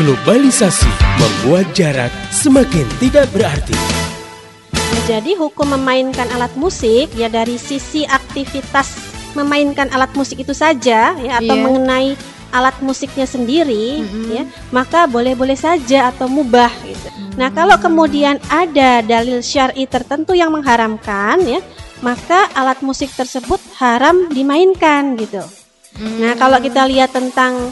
Globalisasi 0.00 0.88
membuat 1.20 1.76
jarak 1.76 2.08
semakin 2.32 2.88
tidak 3.04 3.28
berarti. 3.36 3.76
Jadi 5.04 5.36
hukum 5.36 5.76
memainkan 5.76 6.24
alat 6.32 6.56
musik 6.56 7.12
ya 7.12 7.28
dari 7.28 7.60
sisi 7.60 8.08
aktivitas 8.08 8.96
memainkan 9.36 9.92
alat 9.92 10.08
musik 10.16 10.40
itu 10.40 10.56
saja 10.56 11.12
ya 11.12 11.32
atau 11.36 11.52
Iya. 11.52 11.64
mengenai 11.68 12.08
alat 12.48 12.80
musiknya 12.80 13.28
sendiri 13.28 14.00
Mhm. 14.00 14.24
ya 14.32 14.48
maka 14.72 15.04
boleh-boleh 15.04 15.60
saja 15.60 16.08
atau 16.08 16.32
mubah 16.32 16.72
gitu. 16.80 17.36
Nah, 17.36 17.52
kalau 17.52 17.76
kemudian 17.76 18.40
ada 18.48 19.04
dalil 19.04 19.44
syar'i 19.44 19.84
tertentu 19.84 20.32
yang 20.32 20.48
mengharamkan 20.48 21.44
ya, 21.44 21.60
maka 22.00 22.48
alat 22.56 22.80
musik 22.80 23.12
tersebut 23.12 23.60
haram 23.76 24.32
dimainkan 24.32 25.20
gitu. 25.20 25.44
Nah, 26.00 26.32
kalau 26.40 26.56
kita 26.56 26.88
lihat 26.88 27.12
tentang 27.12 27.68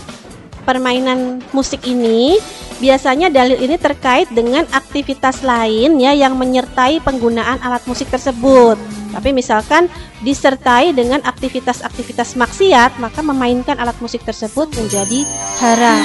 permainan 0.68 1.40
musik 1.56 1.88
ini, 1.88 2.36
biasanya 2.76 3.32
dalil 3.32 3.56
ini 3.56 3.80
terkait 3.80 4.28
dengan 4.28 4.68
aktivitas 4.68 5.40
lain 5.40 5.96
ya 5.96 6.12
yang 6.12 6.36
menyertai 6.36 7.00
penggunaan 7.00 7.56
alat 7.64 7.80
musik 7.88 8.12
tersebut. 8.12 8.76
Tapi 9.16 9.32
misalkan 9.32 9.88
disertai 10.20 10.92
dengan 10.92 11.24
aktivitas-aktivitas 11.24 12.36
maksiat, 12.36 13.00
maka 13.00 13.24
memainkan 13.24 13.80
alat 13.80 13.96
musik 14.04 14.20
tersebut 14.28 14.68
menjadi 14.76 15.24
haram. 15.64 16.04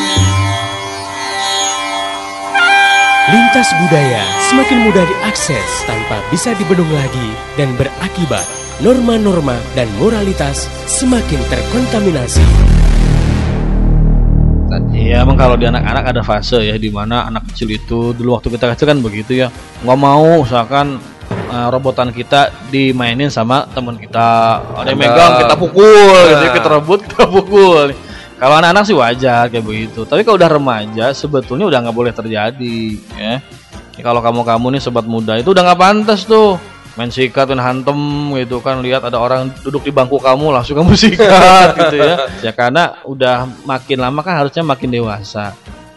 Lintas 3.23 3.71
budaya 3.79 4.23
semakin 4.51 4.83
mudah 4.83 5.03
diakses 5.07 5.69
tanpa 5.87 6.19
bisa 6.27 6.51
dibendung 6.59 6.91
lagi 6.91 7.29
dan 7.55 7.71
berakibat 7.79 8.43
norma-norma 8.83 9.55
dan 9.79 9.87
moralitas 9.95 10.67
semakin 10.91 11.39
terkontaminasi. 11.47 12.82
Iya 15.03 15.19
emang 15.27 15.35
kalau 15.35 15.59
di 15.59 15.67
anak-anak 15.67 16.15
ada 16.15 16.21
fase 16.23 16.63
ya 16.63 16.79
di 16.79 16.87
mana 16.87 17.27
anak 17.27 17.51
kecil 17.51 17.75
itu 17.75 18.15
dulu 18.15 18.39
waktu 18.39 18.55
kita 18.55 18.71
kecil 18.71 18.87
kan 18.87 19.03
begitu 19.03 19.35
ya. 19.35 19.51
Nggak 19.83 19.99
mau 19.99 20.47
misalkan 20.47 20.95
eh, 21.51 21.67
robotan 21.67 22.15
kita 22.15 22.55
dimainin 22.71 23.27
sama 23.27 23.67
teman 23.75 23.99
kita. 23.99 24.63
Ada 24.79 24.95
yang 24.95 24.99
megang 25.03 25.31
kita 25.43 25.55
pukul. 25.59 26.23
Gitu 26.31 26.45
Nah. 26.47 26.53
kita 26.55 26.67
rebut 26.71 26.99
kita 27.03 27.25
pukul. 27.27 27.91
Kalau 28.39 28.55
anak-anak 28.59 28.83
sih 28.87 28.95
wajar 28.95 29.51
kayak 29.51 29.65
begitu. 29.67 30.07
Tapi 30.07 30.23
kalau 30.23 30.39
udah 30.39 30.51
remaja 30.51 31.05
sebetulnya 31.11 31.67
udah 31.67 31.79
nggak 31.83 31.95
boleh 31.95 32.13
terjadi 32.15 32.79
ya 33.19 33.43
Ya, 33.93 34.01
kalau 34.01 34.25
kamu-kamu 34.25 34.73
nih 34.73 34.81
sobat 34.81 35.05
muda 35.05 35.37
itu 35.37 35.53
udah 35.53 35.69
nggak 35.69 35.77
pantas 35.77 36.25
tuh 36.25 36.57
main 36.93 37.09
sikat 37.09 37.49
dan 37.49 37.59
hantem 37.61 37.97
gitu 38.37 38.61
kan. 38.61 38.79
Lihat 38.81 39.05
ada 39.05 39.17
orang 39.17 39.49
duduk 39.61 39.85
di 39.85 39.91
bangku 39.93 40.21
kamu 40.21 40.53
langsung 40.53 40.77
kamu 40.77 40.93
sikat 41.03 41.69
gitu 41.77 41.95
ya. 41.97 42.15
Ya 42.39 42.51
karena 42.53 43.01
udah 43.05 43.49
makin 43.65 43.97
lama 44.01 44.19
kan 44.21 44.43
harusnya 44.43 44.61
makin 44.61 44.89
dewasa. 44.93 45.53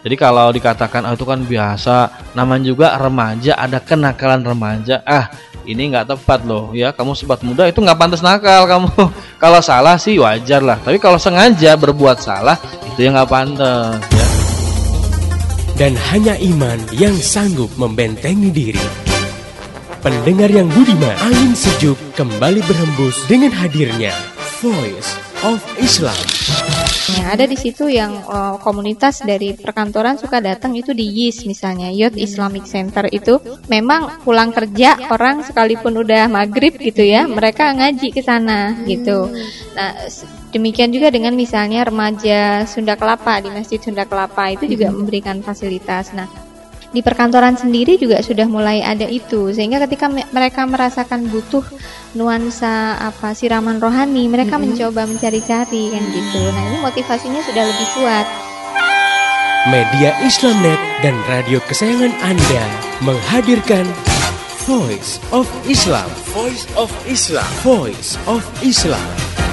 Jadi 0.07 0.15
kalau 0.15 0.47
dikatakan 0.53 1.03
ah, 1.03 1.13
itu 1.13 1.25
kan 1.27 1.43
biasa. 1.43 1.95
Namanya 2.37 2.63
juga 2.69 2.87
remaja 2.95 3.57
ada 3.59 3.81
kenakalan 3.81 4.41
remaja. 4.45 5.03
Ah 5.03 5.27
ini 5.67 5.91
nggak 5.91 6.15
tepat 6.15 6.47
loh 6.47 6.71
ya 6.71 6.95
kamu 6.95 7.11
sobat 7.11 7.43
muda 7.43 7.67
itu 7.67 7.83
nggak 7.83 7.99
pantas 7.99 8.23
nakal 8.23 8.63
kamu. 8.65 8.89
Kalau 9.43 9.59
salah 9.59 9.99
sih 9.99 10.17
wajar 10.17 10.63
lah 10.63 10.79
tapi 10.81 10.97
kalau 10.97 11.21
sengaja 11.21 11.77
berbuat 11.77 12.17
salah 12.17 12.57
itu 12.95 13.05
yang 13.05 13.13
nggak 13.13 13.29
pantas 13.29 14.01
ya. 14.15 14.27
Dan 15.77 15.93
hanya 16.09 16.33
iman 16.41 16.79
yang 16.97 17.13
sanggup 17.21 17.69
membentengi 17.77 18.49
diri. 18.49 19.06
Pendengar 19.97 20.53
yang 20.53 20.69
budiman, 20.69 21.17
angin 21.25 21.57
sejuk 21.57 21.97
kembali 22.13 22.61
berhembus 22.69 23.17
dengan 23.25 23.49
hadirnya 23.49 24.13
Voice 24.61 25.17
of 25.41 25.57
Islam. 25.81 26.13
Nah, 27.17 27.33
ada 27.33 27.49
di 27.49 27.57
situ 27.57 27.89
yang 27.89 28.21
eh, 28.21 28.55
komunitas 28.61 29.25
dari 29.25 29.57
perkantoran 29.57 30.21
suka 30.21 30.37
datang 30.37 30.77
itu 30.77 30.93
di 30.93 31.01
YIS 31.01 31.49
misalnya, 31.49 31.89
Youth 31.89 32.13
Islamic 32.13 32.69
Center 32.69 33.09
itu 33.09 33.41
memang 33.73 34.21
pulang 34.21 34.53
kerja 34.53 35.09
orang 35.09 35.41
sekalipun 35.41 35.97
udah 35.97 36.29
maghrib 36.29 36.77
gitu 36.77 37.01
ya, 37.01 37.25
mereka 37.25 37.73
ngaji 37.73 38.13
ke 38.13 38.21
sana 38.21 38.77
gitu. 38.85 39.33
Nah, 39.73 39.97
demikian 40.53 40.93
juga 40.93 41.09
dengan 41.09 41.33
misalnya 41.33 41.89
remaja 41.89 42.69
Sunda 42.69 42.93
Kelapa 42.93 43.41
di 43.41 43.49
Masjid 43.49 43.81
Sunda 43.81 44.05
Kelapa 44.05 44.53
itu 44.53 44.69
juga 44.69 44.93
memberikan 44.93 45.41
fasilitas. 45.41 46.13
Nah, 46.13 46.46
di 46.95 47.03
perkantoran 47.03 47.59
sendiri 47.59 47.99
juga 47.99 48.23
sudah 48.23 48.47
mulai 48.47 48.79
ada 48.79 49.03
itu 49.05 49.51
sehingga 49.51 49.83
ketika 49.83 50.07
me- 50.07 50.27
mereka 50.31 50.63
merasakan 50.63 51.27
butuh 51.27 51.63
nuansa 52.15 52.95
apa 52.97 53.35
siraman 53.35 53.77
rohani 53.77 54.25
mereka 54.31 54.55
mencoba 54.55 55.03
mencari-cari 55.03 55.91
kan 55.91 56.03
gitu 56.07 56.41
nah 56.55 56.63
ini 56.71 56.77
motivasinya 56.79 57.41
sudah 57.43 57.63
lebih 57.67 57.87
kuat 57.95 58.27
Media 59.67 60.15
Islamnet 60.23 60.79
dan 61.03 61.11
radio 61.27 61.59
kesayangan 61.67 62.15
Anda 62.23 62.63
menghadirkan 63.03 63.83
Voice 64.67 65.23
of 65.31 65.47
Islam. 65.63 66.07
Voice 66.35 66.67
of 66.75 66.91
Islam. 67.07 67.47
Voice 67.63 68.19
of 68.27 68.43
Islam. 68.59 69.46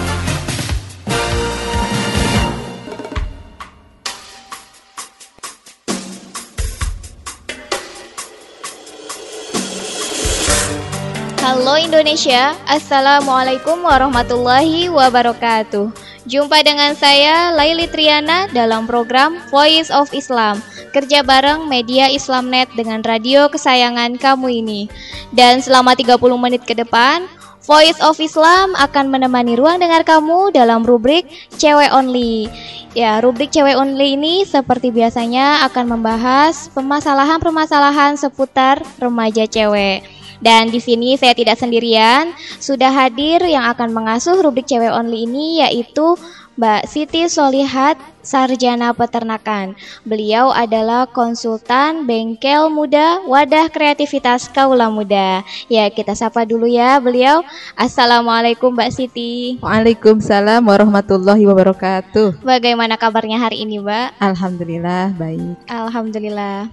Halo 11.44 11.76
Indonesia, 11.76 12.56
Assalamualaikum 12.64 13.84
warahmatullahi 13.84 14.88
wabarakatuh. 14.88 15.92
Jumpa 16.24 16.64
dengan 16.64 16.96
saya 16.96 17.52
Laili 17.52 17.84
Triana 17.84 18.48
dalam 18.48 18.88
program 18.88 19.36
Voice 19.52 19.92
of 19.92 20.08
Islam. 20.16 20.64
Kerja 20.96 21.20
bareng 21.20 21.68
media 21.68 22.08
Islamnet 22.08 22.72
dengan 22.72 23.04
radio 23.04 23.52
kesayangan 23.52 24.16
kamu 24.16 24.64
ini. 24.64 24.88
Dan 25.36 25.60
selama 25.60 25.92
30 25.92 26.16
menit 26.40 26.64
ke 26.64 26.72
depan 26.72 27.28
Voice 27.68 28.00
of 28.00 28.16
Islam 28.24 28.72
akan 28.80 29.12
menemani 29.12 29.60
ruang 29.60 29.84
dengar 29.84 30.00
kamu 30.00 30.48
dalam 30.48 30.80
rubrik 30.80 31.28
Cewek 31.60 31.92
Only. 31.92 32.48
Ya, 32.96 33.20
rubrik 33.20 33.52
Cewek 33.52 33.76
Only 33.76 34.16
ini 34.16 34.48
seperti 34.48 34.88
biasanya 34.88 35.60
akan 35.68 35.92
membahas 35.92 36.72
permasalahan-permasalahan 36.72 38.16
seputar 38.16 38.80
remaja 38.96 39.44
cewek 39.44 40.23
dan 40.44 40.68
di 40.68 40.76
sini 40.76 41.16
saya 41.16 41.32
tidak 41.32 41.56
sendirian, 41.56 42.36
sudah 42.60 42.92
hadir 42.92 43.40
yang 43.40 43.64
akan 43.64 43.96
mengasuh 43.96 44.36
rubrik 44.44 44.68
cewek 44.68 44.92
only 44.92 45.24
ini 45.24 45.64
yaitu 45.64 46.20
Mbak 46.54 46.86
Siti 46.86 47.26
Solihat 47.26 47.98
Sarjana 48.22 48.94
Peternakan. 48.94 49.74
Beliau 50.06 50.54
adalah 50.54 51.10
konsultan 51.10 52.06
bengkel 52.06 52.70
muda 52.70 53.24
wadah 53.26 53.66
kreativitas 53.72 54.46
kaula 54.54 54.86
muda. 54.86 55.42
Ya, 55.66 55.90
kita 55.90 56.14
sapa 56.14 56.46
dulu 56.46 56.70
ya 56.70 57.02
beliau. 57.02 57.42
Assalamualaikum 57.74 58.70
Mbak 58.70 58.90
Siti. 58.94 59.58
Waalaikumsalam 59.58 60.62
warahmatullahi 60.62 61.42
wabarakatuh. 61.42 62.46
Bagaimana 62.46 62.94
kabarnya 62.94 63.42
hari 63.42 63.66
ini, 63.66 63.82
Mbak? 63.82 64.22
Alhamdulillah 64.22 65.10
baik. 65.18 65.56
Alhamdulillah. 65.66 66.70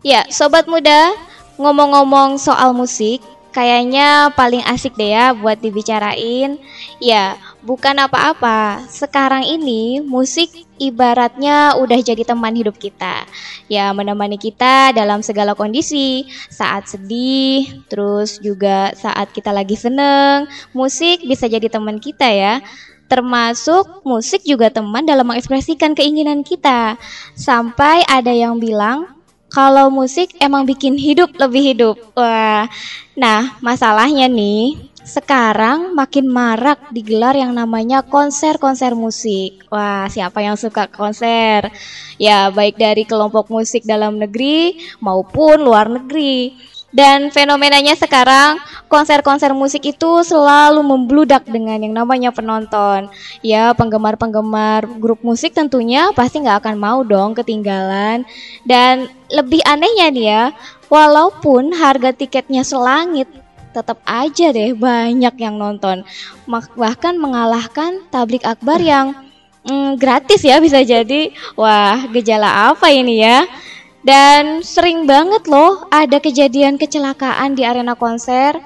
Ya, 0.00 0.24
sobat 0.32 0.64
muda, 0.64 1.12
ngomong-ngomong 1.58 2.38
soal 2.38 2.72
musik, 2.72 3.20
kayaknya 3.50 4.30
paling 4.38 4.62
asik 4.70 4.94
deh 4.94 5.10
ya 5.10 5.34
buat 5.34 5.58
dibicarain. 5.58 6.62
Ya, 7.02 7.34
bukan 7.66 7.98
apa-apa. 7.98 8.86
Sekarang 8.86 9.42
ini 9.42 9.98
musik 9.98 10.54
ibaratnya 10.78 11.74
udah 11.74 11.98
jadi 11.98 12.22
teman 12.22 12.54
hidup 12.54 12.78
kita. 12.78 13.26
Ya, 13.66 13.90
menemani 13.90 14.38
kita 14.38 14.94
dalam 14.94 15.20
segala 15.26 15.58
kondisi, 15.58 16.30
saat 16.48 16.86
sedih, 16.86 17.82
terus 17.90 18.38
juga 18.38 18.94
saat 18.94 19.34
kita 19.34 19.50
lagi 19.50 19.74
seneng. 19.74 20.46
Musik 20.70 21.26
bisa 21.26 21.50
jadi 21.50 21.66
teman 21.66 21.98
kita 21.98 22.30
ya. 22.30 22.62
Termasuk 23.08 24.04
musik 24.04 24.44
juga 24.44 24.68
teman 24.68 25.02
dalam 25.02 25.26
mengekspresikan 25.26 25.96
keinginan 25.96 26.44
kita. 26.44 27.00
Sampai 27.34 28.04
ada 28.04 28.30
yang 28.30 28.60
bilang 28.60 29.17
kalau 29.58 29.90
musik 29.90 30.38
emang 30.38 30.62
bikin 30.62 30.94
hidup 30.94 31.34
lebih 31.34 31.74
hidup. 31.74 31.96
Wah. 32.14 32.70
Nah, 33.18 33.58
masalahnya 33.58 34.30
nih, 34.30 34.78
sekarang 35.02 35.98
makin 35.98 36.30
marak 36.30 36.78
digelar 36.94 37.34
yang 37.34 37.50
namanya 37.50 38.06
konser-konser 38.06 38.94
musik. 38.94 39.66
Wah, 39.66 40.06
siapa 40.06 40.46
yang 40.46 40.54
suka 40.54 40.86
konser? 40.86 41.74
Ya, 42.22 42.54
baik 42.54 42.78
dari 42.78 43.02
kelompok 43.02 43.50
musik 43.50 43.82
dalam 43.82 44.22
negeri 44.22 44.78
maupun 45.02 45.58
luar 45.66 45.90
negeri. 45.90 46.54
Dan 46.88 47.28
fenomenanya 47.28 47.92
sekarang 48.00 48.56
konser-konser 48.88 49.52
musik 49.52 49.84
itu 49.84 50.24
selalu 50.24 50.80
membludak 50.80 51.44
dengan 51.44 51.76
yang 51.76 51.92
namanya 51.92 52.32
penonton. 52.32 53.12
Ya 53.44 53.76
penggemar-penggemar 53.76 54.88
grup 54.96 55.20
musik 55.20 55.52
tentunya 55.52 56.08
pasti 56.16 56.40
nggak 56.40 56.64
akan 56.64 56.76
mau 56.80 57.04
dong 57.04 57.36
ketinggalan. 57.36 58.24
Dan 58.64 59.12
lebih 59.28 59.60
anehnya 59.68 60.08
nih 60.08 60.26
ya, 60.32 60.44
walaupun 60.88 61.76
harga 61.76 62.16
tiketnya 62.16 62.64
selangit, 62.64 63.28
tetap 63.76 64.00
aja 64.08 64.48
deh 64.48 64.72
banyak 64.72 65.34
yang 65.36 65.60
nonton. 65.60 66.08
Bahkan 66.48 67.20
mengalahkan 67.20 68.08
tablik 68.08 68.48
akbar 68.48 68.80
yang 68.80 69.12
hmm, 69.68 70.00
gratis 70.00 70.40
ya 70.40 70.56
bisa 70.56 70.80
jadi. 70.80 71.36
Wah, 71.52 72.08
gejala 72.16 72.72
apa 72.72 72.88
ini 72.88 73.20
ya? 73.20 73.44
Dan 74.02 74.62
sering 74.62 75.04
banget 75.04 75.50
loh 75.50 75.84
ada 75.90 76.22
kejadian 76.22 76.78
kecelakaan 76.78 77.58
di 77.58 77.66
arena 77.66 77.98
konser. 77.98 78.58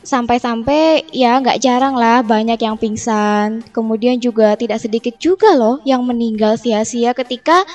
Sampai-sampai 0.00 1.12
ya 1.12 1.36
nggak 1.36 1.60
jarang 1.60 1.92
lah 1.92 2.24
banyak 2.24 2.56
yang 2.56 2.80
pingsan. 2.80 3.60
Kemudian 3.70 4.16
juga 4.16 4.56
tidak 4.56 4.80
sedikit 4.80 5.20
juga 5.20 5.52
loh 5.52 5.84
yang 5.84 6.00
meninggal 6.02 6.56
sia-sia 6.56 7.12
ketika 7.12 7.68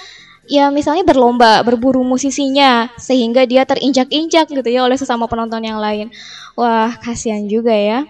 ya 0.46 0.70
misalnya 0.70 1.02
berlomba 1.02 1.62
berburu 1.66 2.06
musisinya 2.06 2.94
sehingga 3.02 3.50
dia 3.50 3.66
terinjak-injak 3.66 4.46
gitu 4.50 4.70
ya 4.70 4.86
oleh 4.86 4.98
sesama 4.98 5.30
penonton 5.30 5.62
yang 5.62 5.78
lain. 5.78 6.10
Wah, 6.58 6.98
kasihan 6.98 7.46
juga 7.46 7.74
ya. 7.78 8.10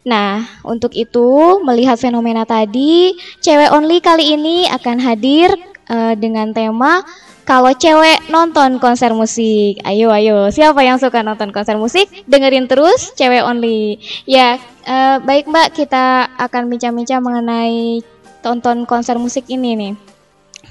Nah, 0.00 0.48
untuk 0.64 0.96
itu 0.96 1.60
melihat 1.60 2.00
fenomena 2.00 2.48
tadi, 2.48 3.12
cewek 3.44 3.68
only 3.68 4.00
kali 4.00 4.32
ini 4.32 4.64
akan 4.72 4.96
hadir 4.96 5.52
uh, 5.92 6.16
dengan 6.16 6.56
tema 6.56 7.04
kalau 7.50 7.74
cewek 7.74 8.30
nonton 8.30 8.78
konser 8.78 9.10
musik. 9.10 9.82
Ayo 9.82 10.14
ayo, 10.14 10.54
siapa 10.54 10.86
yang 10.86 11.02
suka 11.02 11.26
nonton 11.26 11.50
konser 11.50 11.74
musik? 11.74 12.06
Dengerin 12.30 12.70
terus 12.70 13.10
cewek 13.18 13.42
only. 13.42 13.98
Ya, 14.22 14.62
uh, 14.86 15.18
baik 15.18 15.50
Mbak, 15.50 15.74
kita 15.74 16.30
akan 16.38 16.70
bincang-bincang 16.70 17.18
mengenai 17.18 18.06
tonton 18.38 18.86
konser 18.86 19.18
musik 19.18 19.50
ini 19.50 19.74
nih. 19.74 19.92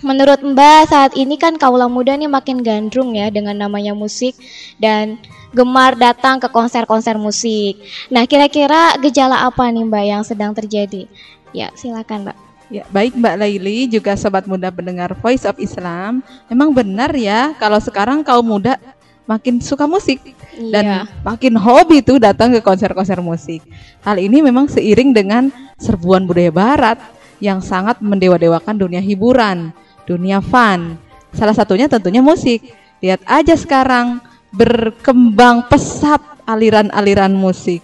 Menurut 0.07 0.39
Mbak 0.39 0.81
saat 0.87 1.11
ini 1.19 1.35
kan 1.35 1.59
kaula 1.59 1.91
muda 1.91 2.15
nih 2.15 2.31
makin 2.31 2.63
gandrung 2.63 3.11
ya 3.11 3.27
dengan 3.27 3.59
namanya 3.59 3.91
musik 3.91 4.39
dan 4.79 5.19
gemar 5.51 5.99
datang 5.99 6.39
ke 6.39 6.47
konser-konser 6.47 7.19
musik. 7.19 7.75
Nah, 8.07 8.23
kira-kira 8.23 8.95
gejala 9.03 9.43
apa 9.43 9.67
nih 9.67 9.83
Mbak 9.83 10.05
yang 10.07 10.23
sedang 10.23 10.55
terjadi? 10.55 11.11
Ya, 11.51 11.75
silakan 11.75 12.23
Mbak. 12.23 12.48
Ya, 12.69 12.85
baik 12.93 13.17
Mbak 13.17 13.35
Laili 13.41 13.89
juga 13.89 14.13
sobat 14.13 14.45
muda 14.45 14.69
pendengar 14.69 15.17
Voice 15.17 15.41
of 15.49 15.57
Islam. 15.57 16.21
Memang 16.45 16.69
benar 16.69 17.09
ya 17.17 17.57
kalau 17.57 17.81
sekarang 17.81 18.21
kaum 18.21 18.45
muda 18.45 18.77
makin 19.25 19.57
suka 19.57 19.89
musik 19.89 20.21
iya. 20.53 20.69
dan 20.69 20.85
makin 21.25 21.57
hobi 21.57 22.05
tuh 22.05 22.21
datang 22.21 22.53
ke 22.53 22.61
konser-konser 22.61 23.17
musik. 23.25 23.65
Hal 24.05 24.21
ini 24.21 24.45
memang 24.45 24.69
seiring 24.69 25.17
dengan 25.17 25.49
serbuan 25.81 26.29
budaya 26.29 26.53
barat 26.53 27.01
yang 27.41 27.57
sangat 27.57 28.05
mendewa-dewakan 28.05 28.77
dunia 28.77 29.01
hiburan, 29.01 29.73
dunia 30.05 30.37
fun. 30.37 30.93
Salah 31.33 31.57
satunya 31.57 31.89
tentunya 31.89 32.21
musik. 32.21 32.69
Lihat 33.01 33.25
aja 33.25 33.57
sekarang 33.57 34.21
berkembang 34.53 35.65
pesat 35.65 36.21
aliran-aliran 36.45 37.33
musik 37.33 37.81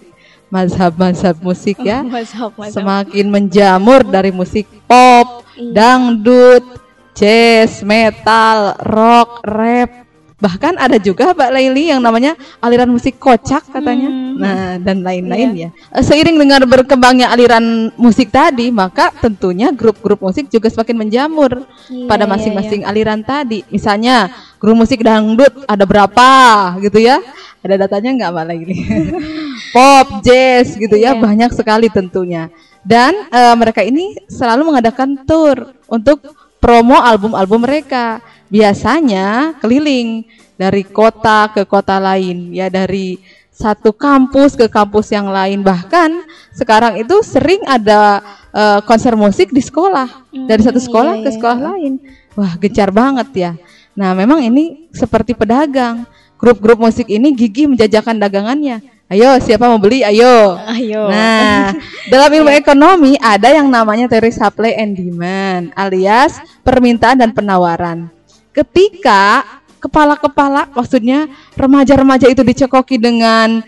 mazhab-mazhab 0.48 1.36
musik 1.42 1.76
ya 1.82 2.06
mazhab, 2.06 2.54
mazhab. 2.54 2.74
semakin 2.74 3.26
menjamur 3.26 4.06
dari 4.06 4.30
musik 4.30 4.66
pop, 4.86 5.42
iya. 5.58 5.74
dangdut, 5.74 6.64
jazz, 7.12 7.82
metal, 7.82 8.78
rock, 8.86 9.42
rap. 9.42 10.05
Bahkan 10.36 10.76
ada 10.76 11.00
juga 11.00 11.32
Mbak 11.32 11.48
Laili 11.48 11.88
yang 11.88 12.04
namanya 12.04 12.36
aliran 12.60 12.92
musik 12.92 13.16
kocak 13.16 13.72
katanya. 13.72 14.12
Hmm. 14.12 14.36
Nah, 14.36 14.76
dan 14.76 15.00
lain-lain 15.00 15.48
iya. 15.56 15.68
ya. 15.72 16.04
Seiring 16.04 16.36
dengan 16.36 16.60
berkembangnya 16.68 17.32
aliran 17.32 17.88
musik 17.96 18.28
tadi, 18.28 18.68
maka 18.68 19.08
tentunya 19.16 19.72
grup-grup 19.72 20.20
musik 20.20 20.52
juga 20.52 20.68
semakin 20.68 20.96
menjamur 21.08 21.64
iya, 21.88 22.04
pada 22.04 22.28
iya, 22.28 22.32
masing-masing 22.36 22.84
iya, 22.84 22.92
iya. 22.92 22.92
aliran 22.92 23.20
tadi. 23.24 23.64
Misalnya, 23.72 24.28
grup 24.60 24.76
musik 24.76 25.00
dangdut 25.00 25.64
ada 25.64 25.88
berapa 25.88 26.28
gitu 26.84 27.00
ya? 27.00 27.16
Ada 27.64 27.88
datanya 27.88 28.10
nggak 28.20 28.30
Mbak 28.36 28.44
Laili? 28.44 28.76
pop, 29.74 30.06
jazz 30.20 30.76
gitu 30.76 31.00
ya, 31.00 31.12
yeah. 31.12 31.14
banyak 31.16 31.48
sekali 31.56 31.88
tentunya. 31.88 32.52
Dan 32.84 33.16
uh, 33.32 33.56
mereka 33.56 33.80
ini 33.80 34.20
selalu 34.28 34.68
mengadakan 34.68 35.16
tour 35.24 35.72
untuk 35.88 36.20
promo 36.60 37.00
album-album 37.00 37.64
mereka. 37.64 38.20
Biasanya 38.46 39.58
keliling 39.58 40.24
dari 40.54 40.86
kota 40.86 41.50
ke 41.52 41.66
kota 41.66 42.00
lain, 42.00 42.54
ya 42.54 42.70
dari 42.70 43.20
satu 43.52 43.92
kampus 43.92 44.54
ke 44.54 44.68
kampus 44.68 45.12
yang 45.12 45.28
lain. 45.28 45.64
Bahkan 45.64 46.10
sekarang 46.52 47.00
itu 47.00 47.20
sering 47.24 47.64
ada 47.66 48.22
uh, 48.52 48.80
konser 48.84 49.16
musik 49.16 49.50
di 49.50 49.60
sekolah, 49.60 50.28
dari 50.46 50.62
satu 50.62 50.78
hmm, 50.78 50.88
sekolah 50.88 51.14
iya, 51.16 51.22
ke 51.24 51.28
iya. 51.28 51.36
sekolah 51.36 51.58
iya. 51.58 51.66
lain. 51.72 51.92
Wah, 52.36 52.52
gencar 52.60 52.90
banget 52.92 53.28
ya. 53.32 53.52
Nah, 53.96 54.12
memang 54.12 54.44
ini 54.44 54.88
seperti 54.92 55.32
pedagang. 55.32 56.04
Grup-grup 56.36 56.76
musik 56.76 57.08
ini 57.08 57.32
gigih 57.32 57.64
menjajakan 57.64 58.20
dagangannya 58.20 58.84
Ayo, 59.06 59.38
siapa 59.38 59.70
mau 59.70 59.78
beli? 59.78 60.02
Ayo. 60.02 60.58
Ayo. 60.66 61.06
Nah, 61.06 61.70
dalam 62.10 62.26
ilmu 62.26 62.50
ekonomi 62.50 63.14
ada 63.22 63.54
yang 63.54 63.70
namanya 63.70 64.10
teori 64.10 64.34
supply 64.34 64.74
and 64.74 64.98
demand, 64.98 65.70
alias 65.78 66.42
permintaan 66.66 67.22
dan 67.22 67.30
penawaran. 67.30 68.10
Ketika 68.56 69.44
kepala-kepala, 69.76 70.72
maksudnya 70.72 71.28
remaja-remaja 71.52 72.24
itu 72.32 72.40
dicekoki 72.40 72.96
dengan 72.96 73.60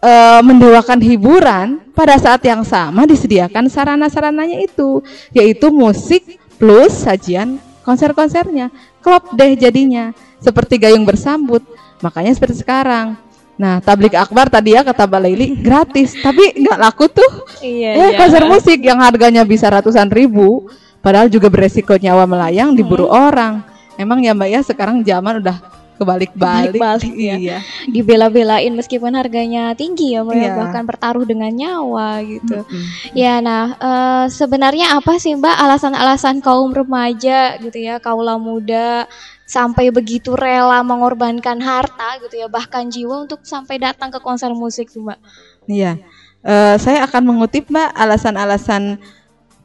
uh, 0.00 0.40
mendewakan 0.40 0.96
hiburan, 1.04 1.84
pada 1.92 2.16
saat 2.16 2.40
yang 2.48 2.64
sama 2.64 3.04
disediakan 3.04 3.68
sarana-sarananya 3.68 4.64
itu, 4.64 5.04
yaitu 5.36 5.68
musik 5.68 6.40
plus 6.56 7.04
sajian 7.04 7.60
konser-konsernya. 7.84 8.72
Klop 9.04 9.36
deh 9.36 9.52
jadinya, 9.60 10.16
seperti 10.40 10.80
gayung 10.80 11.04
bersambut. 11.04 11.60
Makanya 12.00 12.32
seperti 12.32 12.64
sekarang 12.64 13.20
Nah, 13.60 13.76
tablik 13.84 14.16
akbar 14.16 14.48
tadi 14.48 14.72
ya 14.72 14.80
kata 14.80 15.04
Mbak 15.04 15.20
Laili 15.20 15.46
gratis, 15.60 16.16
tapi 16.16 16.56
nggak 16.64 16.80
laku 16.80 17.12
tuh. 17.12 17.44
Iya, 17.60 17.92
eh, 17.92 18.08
iya. 18.08 18.16
konser 18.16 18.48
musik 18.48 18.80
yang 18.80 18.96
harganya 19.04 19.44
bisa 19.44 19.68
ratusan 19.68 20.08
ribu, 20.08 20.72
padahal 21.04 21.28
juga 21.28 21.52
beresiko 21.52 21.92
nyawa 21.92 22.24
melayang 22.24 22.72
diburu 22.72 23.04
hmm. 23.04 23.20
orang. 23.20 23.54
Emang 24.00 24.24
ya 24.24 24.32
Mbak 24.32 24.48
ya 24.48 24.60
sekarang 24.64 25.04
zaman 25.04 25.44
udah 25.44 25.60
kebalik-balik. 26.00 26.80
Balik, 26.80 27.12
ya. 27.12 27.36
iya. 27.36 27.58
Dibela-belain 27.84 28.72
meskipun 28.72 29.12
harganya 29.12 29.76
tinggi 29.76 30.16
ya, 30.16 30.24
Mbak, 30.24 30.32
ya, 30.32 30.40
iya. 30.40 30.52
bahkan 30.56 30.88
bertaruh 30.88 31.28
dengan 31.28 31.52
nyawa 31.52 32.24
gitu. 32.24 32.64
-hmm. 32.64 32.84
Ya, 33.12 33.44
nah 33.44 33.76
uh, 33.76 34.24
sebenarnya 34.32 34.96
apa 34.96 35.20
sih 35.20 35.36
Mbak 35.36 35.56
alasan-alasan 35.60 36.40
kaum 36.40 36.72
remaja 36.72 37.60
gitu 37.60 37.76
ya, 37.76 38.00
kaula 38.00 38.40
muda 38.40 39.04
sampai 39.50 39.90
begitu 39.90 40.38
rela 40.38 40.78
mengorbankan 40.86 41.58
harta 41.58 42.22
gitu 42.22 42.38
ya 42.38 42.46
bahkan 42.46 42.86
jiwa 42.86 43.26
untuk 43.26 43.42
sampai 43.42 43.82
datang 43.82 44.14
ke 44.14 44.22
konser 44.22 44.54
musik 44.54 44.86
tuh 44.94 45.02
mbak 45.02 45.18
iya 45.66 45.98
uh, 46.46 46.78
saya 46.78 47.02
akan 47.10 47.34
mengutip 47.34 47.66
mbak 47.66 47.90
alasan-alasan 47.98 49.02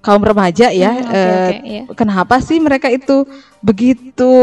kaum 0.06 0.22
remaja 0.22 0.69
ya 0.69 0.94
hmm, 0.94 1.10
okay, 1.10 1.18
uh, 1.18 1.34
okay, 1.34 1.60
yeah. 1.66 1.86
kenapa 1.98 2.38
sih 2.38 2.62
mereka 2.62 2.94
itu 2.94 3.26
begitu 3.66 4.33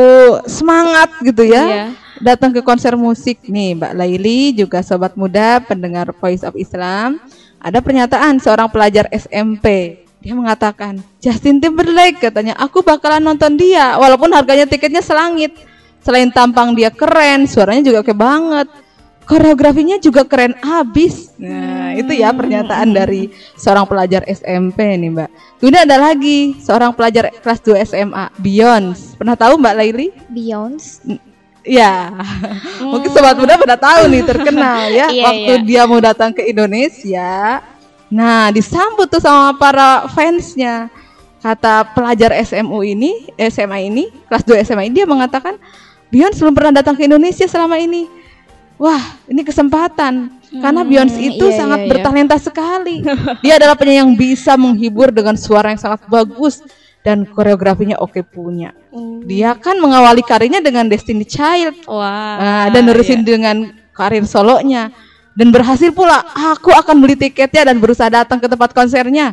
semangat 0.50 1.14
gitu 1.22 1.46
ya 1.46 1.62
yeah. 1.62 1.88
datang 2.18 2.50
ke 2.50 2.58
konser 2.66 2.98
musik 2.98 3.38
nih 3.46 3.78
mbak 3.78 3.94
Laili 3.94 4.58
juga 4.58 4.82
sobat 4.82 5.14
muda 5.14 5.62
pendengar 5.62 6.10
Voice 6.18 6.42
of 6.42 6.58
Islam 6.58 7.22
ada 7.62 7.78
pernyataan 7.78 8.42
seorang 8.42 8.66
pelajar 8.66 9.06
SMP 9.14 10.02
dia 10.22 10.38
mengatakan, 10.38 11.02
Justin 11.18 11.58
Timberlake 11.58 12.22
katanya, 12.22 12.54
aku 12.54 12.78
bakalan 12.86 13.18
nonton 13.18 13.58
dia 13.58 13.98
walaupun 13.98 14.30
harganya 14.30 14.70
tiketnya 14.70 15.02
selangit. 15.02 15.50
Selain 15.98 16.30
tampang 16.30 16.78
dia 16.78 16.94
keren, 16.94 17.50
suaranya 17.50 17.82
juga 17.90 18.06
oke 18.06 18.14
banget. 18.14 18.70
Koreografinya 19.32 19.96
juga 19.96 20.28
keren 20.28 20.52
abis. 20.60 21.32
Nah, 21.40 21.96
hmm. 21.96 22.00
itu 22.04 22.12
ya 22.20 22.36
pernyataan 22.36 22.92
dari 22.92 23.32
seorang 23.56 23.88
pelajar 23.88 24.20
SMP 24.28 25.00
nih, 25.00 25.08
Mbak. 25.08 25.30
Kemudian 25.56 25.88
ada 25.88 25.96
lagi 25.96 26.52
seorang 26.60 26.92
pelajar 26.92 27.32
kelas 27.40 27.64
2 27.64 27.88
SMA, 27.88 28.28
Beyonce. 28.36 29.16
Pernah 29.16 29.32
tahu 29.32 29.56
Mbak 29.56 29.74
Laili? 29.80 30.12
Beyonce? 30.28 31.00
Ya, 31.64 32.12
hmm. 32.12 32.92
mungkin 32.92 33.08
sobat 33.08 33.40
muda 33.40 33.56
pada 33.56 33.80
tahu 33.80 34.12
nih 34.12 34.20
terkenal 34.20 34.92
ya. 34.92 35.08
yeah, 35.14 35.24
Waktu 35.24 35.52
yeah. 35.56 35.64
dia 35.64 35.82
mau 35.88 36.02
datang 36.02 36.36
ke 36.36 36.44
Indonesia, 36.44 37.62
Nah, 38.12 38.52
disambut 38.52 39.08
tuh 39.08 39.24
sama 39.24 39.56
para 39.56 40.04
fansnya. 40.12 40.92
Kata 41.40 41.96
pelajar 41.96 42.36
SMU 42.44 42.84
ini, 42.84 43.32
SMA 43.48 43.88
ini, 43.88 44.12
kelas 44.28 44.44
2 44.44 44.62
SMA 44.68 44.92
ini 44.92 45.02
dia 45.02 45.08
mengatakan, 45.08 45.56
Beyonce 46.12 46.44
belum 46.44 46.52
pernah 46.52 46.84
datang 46.84 46.94
ke 46.94 47.08
Indonesia 47.08 47.48
selama 47.48 47.80
ini. 47.80 48.06
Wah, 48.82 49.02
ini 49.30 49.46
kesempatan. 49.46 50.42
Hmm, 50.50 50.58
Karena 50.58 50.82
Beyonce 50.82 51.14
itu 51.22 51.46
iya, 51.46 51.54
sangat 51.54 51.78
iya, 51.78 51.86
iya. 51.86 51.90
bertalenta 51.94 52.36
sekali. 52.42 53.06
Dia 53.46 53.62
adalah 53.62 53.78
penyanyi 53.78 54.02
yang 54.02 54.12
bisa 54.18 54.58
menghibur 54.58 55.14
dengan 55.14 55.38
suara 55.38 55.70
yang 55.70 55.78
sangat 55.78 56.02
bagus 56.10 56.66
dan 57.06 57.22
koreografinya 57.22 58.02
oke 58.02 58.26
punya. 58.26 58.74
Hmm. 58.90 59.22
Dia 59.22 59.54
kan 59.54 59.78
mengawali 59.78 60.26
karirnya 60.26 60.58
dengan 60.58 60.90
Destiny 60.90 61.22
Child. 61.22 61.86
Wah. 61.86 62.34
Nah, 62.42 62.64
dan 62.74 62.82
nerusin 62.90 63.22
iya. 63.22 63.38
dengan 63.38 63.56
karir 63.94 64.26
solonya 64.26 64.90
dan 65.32 65.48
berhasil 65.54 65.94
pula 65.94 66.20
aku 66.34 66.74
akan 66.74 66.98
beli 67.00 67.16
tiketnya 67.16 67.72
dan 67.72 67.78
berusaha 67.78 68.10
datang 68.10 68.42
ke 68.42 68.50
tempat 68.50 68.74
konsernya. 68.74 69.30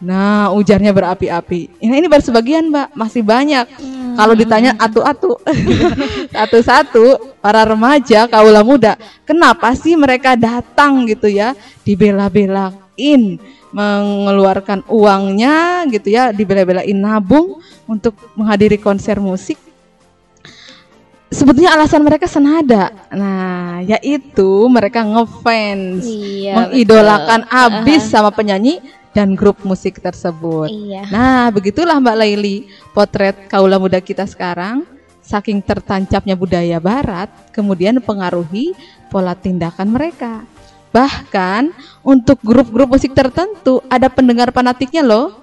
Nah, 0.00 0.48
ujarnya 0.56 0.96
berapi-api. 0.96 1.76
Ini 1.84 1.94
ini 2.00 2.08
baru 2.08 2.24
sebagian, 2.24 2.72
Mbak. 2.72 2.96
Masih 2.96 3.20
banyak. 3.20 3.68
Hmm. 4.10 4.18
Kalau 4.18 4.34
ditanya 4.34 4.74
atu-atu, 4.74 5.38
satu-satu 6.34 7.38
para 7.38 7.62
remaja, 7.62 8.26
kaula 8.26 8.66
muda, 8.66 8.98
kenapa 9.22 9.70
sih 9.78 9.94
mereka 9.94 10.34
datang 10.34 11.06
gitu 11.06 11.30
ya, 11.30 11.54
dibela-belain 11.86 12.90
bela-belain 13.00 13.40
mengeluarkan 13.70 14.82
uangnya 14.90 15.86
gitu 15.86 16.10
ya, 16.10 16.34
dibela-belain 16.34 16.98
nabung 16.98 17.62
untuk 17.86 18.18
menghadiri 18.34 18.76
konser 18.82 19.22
musik. 19.22 19.56
Sebetulnya 21.30 21.78
alasan 21.78 22.02
mereka 22.02 22.26
senada. 22.26 22.90
Nah, 23.14 23.78
yaitu 23.86 24.66
mereka 24.66 25.06
ngefans, 25.06 26.02
Iya, 26.02 26.54
mengidolakan 26.58 27.46
betul. 27.46 27.62
abis 27.70 28.02
sama 28.10 28.34
penyanyi 28.34 28.82
dan 29.10 29.34
grup 29.34 29.58
musik 29.66 29.98
tersebut. 29.98 30.70
Iya. 30.70 31.10
Nah, 31.10 31.50
begitulah 31.50 31.98
Mbak 31.98 32.16
Laili, 32.16 32.70
potret 32.94 33.36
kaula 33.50 33.76
muda 33.78 33.98
kita 33.98 34.26
sekarang 34.26 34.86
saking 35.20 35.62
tertancapnya 35.62 36.34
budaya 36.34 36.82
barat 36.82 37.30
kemudian 37.54 37.98
mempengaruhi 38.02 38.74
pola 39.10 39.34
tindakan 39.38 39.94
mereka. 39.94 40.42
Bahkan 40.90 41.70
untuk 42.02 42.42
grup-grup 42.42 42.98
musik 42.98 43.14
tertentu 43.14 43.78
ada 43.86 44.10
pendengar 44.10 44.50
fanatiknya 44.50 45.06
loh. 45.06 45.38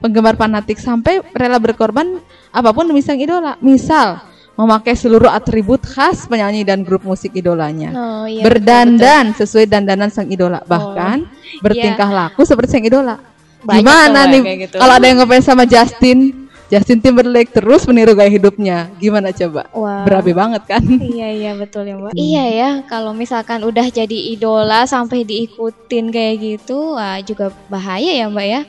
Penggemar 0.00 0.32
fanatik 0.32 0.80
sampai 0.80 1.20
rela 1.36 1.60
berkorban 1.60 2.24
apa 2.52 2.72
pun 2.72 2.88
demi 2.88 3.04
sang 3.04 3.20
idola. 3.20 3.60
Misal 3.60 4.29
memakai 4.60 4.92
seluruh 4.92 5.32
atribut 5.32 5.80
khas 5.80 6.28
penyanyi 6.28 6.68
dan 6.68 6.84
grup 6.84 7.00
musik 7.08 7.32
idolanya. 7.32 7.96
Oh, 7.96 8.24
iya, 8.28 8.44
Berdandan 8.44 9.32
sesuai 9.32 9.64
dandanan 9.64 10.12
sang 10.12 10.28
idola, 10.28 10.60
bahkan 10.68 11.24
bertingkah 11.64 12.12
laku 12.12 12.44
seperti 12.44 12.76
sang 12.76 12.84
idola. 12.84 13.16
Banyak 13.60 13.80
Gimana 13.80 14.20
nih 14.28 14.42
gitu. 14.68 14.76
kalau 14.80 14.96
ada 14.96 15.04
yang 15.04 15.20
ngefans 15.20 15.44
sama 15.44 15.64
Justin, 15.68 16.48
Justin 16.72 17.00
Timberlake 17.02 17.52
terus 17.52 17.84
meniru 17.84 18.16
gaya 18.16 18.28
hidupnya. 18.28 18.88
Gimana 18.96 19.32
coba? 19.36 19.68
Wah. 19.76 20.04
Berabe 20.06 20.32
banget 20.32 20.62
kan? 20.64 20.80
Iya 20.86 21.28
iya 21.28 21.52
betul 21.56 21.84
ya 21.84 21.96
mbak. 21.98 22.12
Iya 22.16 22.44
ya 22.48 22.70
kalau 22.88 23.12
misalkan 23.12 23.60
udah 23.66 23.84
jadi 23.90 24.32
idola 24.32 24.88
sampai 24.88 25.24
diikutin 25.28 26.08
kayak 26.08 26.36
gitu, 26.40 26.96
wah 26.96 27.20
juga 27.20 27.52
bahaya 27.68 28.12
ya 28.12 28.28
mbak 28.28 28.46
ya. 28.48 28.62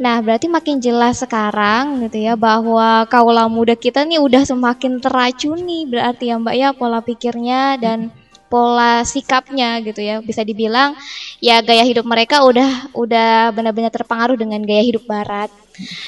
Nah 0.00 0.24
berarti 0.24 0.48
makin 0.48 0.80
jelas 0.80 1.20
sekarang 1.20 2.00
gitu 2.08 2.24
ya 2.24 2.32
bahwa 2.32 3.04
kaula 3.04 3.44
muda 3.52 3.76
kita 3.76 4.00
nih 4.08 4.16
udah 4.16 4.48
semakin 4.48 4.96
teracuni 4.96 5.84
berarti 5.84 6.32
ya 6.32 6.40
mbak 6.40 6.54
ya 6.56 6.68
pola 6.72 7.04
pikirnya 7.04 7.76
dan 7.76 8.08
pola 8.48 9.04
sikapnya 9.04 9.76
gitu 9.84 10.00
ya. 10.00 10.24
Bisa 10.24 10.40
dibilang 10.40 10.96
ya 11.38 11.60
gaya 11.60 11.84
hidup 11.84 12.08
mereka 12.08 12.40
udah 12.48 12.90
udah 12.96 13.52
benar-benar 13.52 13.92
terpengaruh 13.92 14.40
dengan 14.40 14.64
gaya 14.64 14.80
hidup 14.80 15.04
barat. 15.04 15.52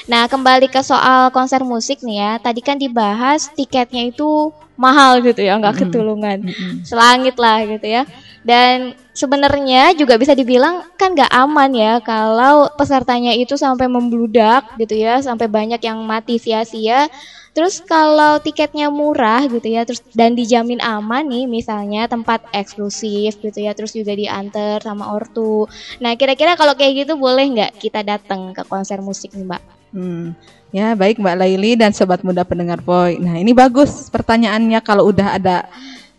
Nah 0.09 0.25
kembali 0.25 0.73
ke 0.73 0.81
soal 0.81 1.29
konser 1.29 1.61
musik 1.61 2.01
nih 2.01 2.17
ya 2.17 2.31
tadi 2.41 2.65
kan 2.65 2.81
dibahas 2.81 3.53
tiketnya 3.53 4.09
itu 4.09 4.49
mahal 4.73 5.21
gitu 5.21 5.45
ya 5.45 5.53
nggak 5.61 5.85
ketulungan. 5.85 6.49
Selangit 6.81 7.37
lah 7.37 7.61
gitu 7.69 7.85
ya. 7.85 8.03
Dan 8.41 8.97
sebenarnya 9.13 9.93
juga 9.93 10.17
bisa 10.17 10.33
dibilang 10.33 10.81
kan 10.97 11.13
nggak 11.13 11.29
aman 11.29 11.71
ya 11.71 11.93
kalau 12.01 12.67
pesertanya 12.73 13.31
itu 13.37 13.53
sampai 13.53 13.85
membludak 13.85 14.65
gitu 14.81 14.97
ya 14.97 15.21
sampai 15.21 15.45
banyak 15.45 15.79
yang 15.79 16.01
mati 16.01 16.41
sia-sia 16.41 17.07
terus 17.53 17.85
kalau 17.85 18.41
tiketnya 18.41 18.89
murah 18.89 19.45
gitu 19.45 19.69
ya 19.69 19.85
terus 19.85 20.01
dan 20.17 20.33
dijamin 20.33 20.81
aman 20.81 21.29
nih 21.29 21.45
misalnya 21.45 22.09
tempat 22.09 22.41
eksklusif 22.49 23.37
gitu 23.37 23.61
ya 23.61 23.77
terus 23.77 23.93
juga 23.93 24.17
diantar 24.17 24.81
sama 24.81 25.13
ortu 25.13 25.69
nah 26.01 26.17
kira-kira 26.17 26.57
kalau 26.57 26.73
kayak 26.73 27.05
gitu 27.05 27.13
boleh 27.13 27.45
nggak 27.53 27.77
kita 27.77 28.01
datang 28.01 28.57
ke 28.57 28.65
konser 28.65 28.97
musik 29.05 29.29
nih 29.37 29.45
mbak 29.45 29.63
Hmm. 29.93 30.33
Ya, 30.73 30.97
baik 30.97 31.21
Mbak 31.21 31.37
Laili 31.37 31.77
dan 31.77 31.93
sobat 31.93 32.25
muda 32.25 32.41
pendengar 32.41 32.81
Poi. 32.81 33.21
Nah, 33.21 33.37
ini 33.37 33.53
bagus 33.53 34.09
pertanyaannya 34.09 34.81
kalau 34.81 35.13
udah 35.13 35.37
ada 35.37 35.69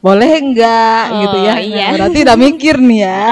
boleh 0.05 0.31
enggak 0.37 1.03
Oh, 1.09 1.21
gitu 1.25 1.37
ya. 1.41 1.55
iya. 1.65 1.85
Nah, 1.89 1.93
berarti 1.97 2.19
udah 2.29 2.37
mikir 2.37 2.77
nih 2.77 3.01
ya. 3.01 3.25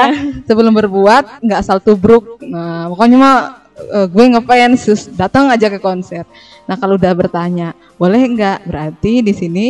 Sebelum 0.48 0.72
berbuat 0.72 1.44
enggak 1.44 1.60
asal 1.60 1.84
tubruk. 1.84 2.40
Nah, 2.40 2.88
pokoknya 2.88 3.16
mah 3.20 3.36
eh, 3.76 4.06
gue 4.08 4.24
ngefans 4.32 4.80
terus 4.80 5.02
datang 5.12 5.52
aja 5.52 5.68
ke 5.68 5.76
konser. 5.76 6.24
Nah, 6.64 6.80
kalau 6.80 6.96
udah 6.96 7.12
bertanya, 7.12 7.76
boleh 8.00 8.24
enggak? 8.24 8.64
Berarti 8.64 9.20
di 9.20 9.36
sini 9.36 9.66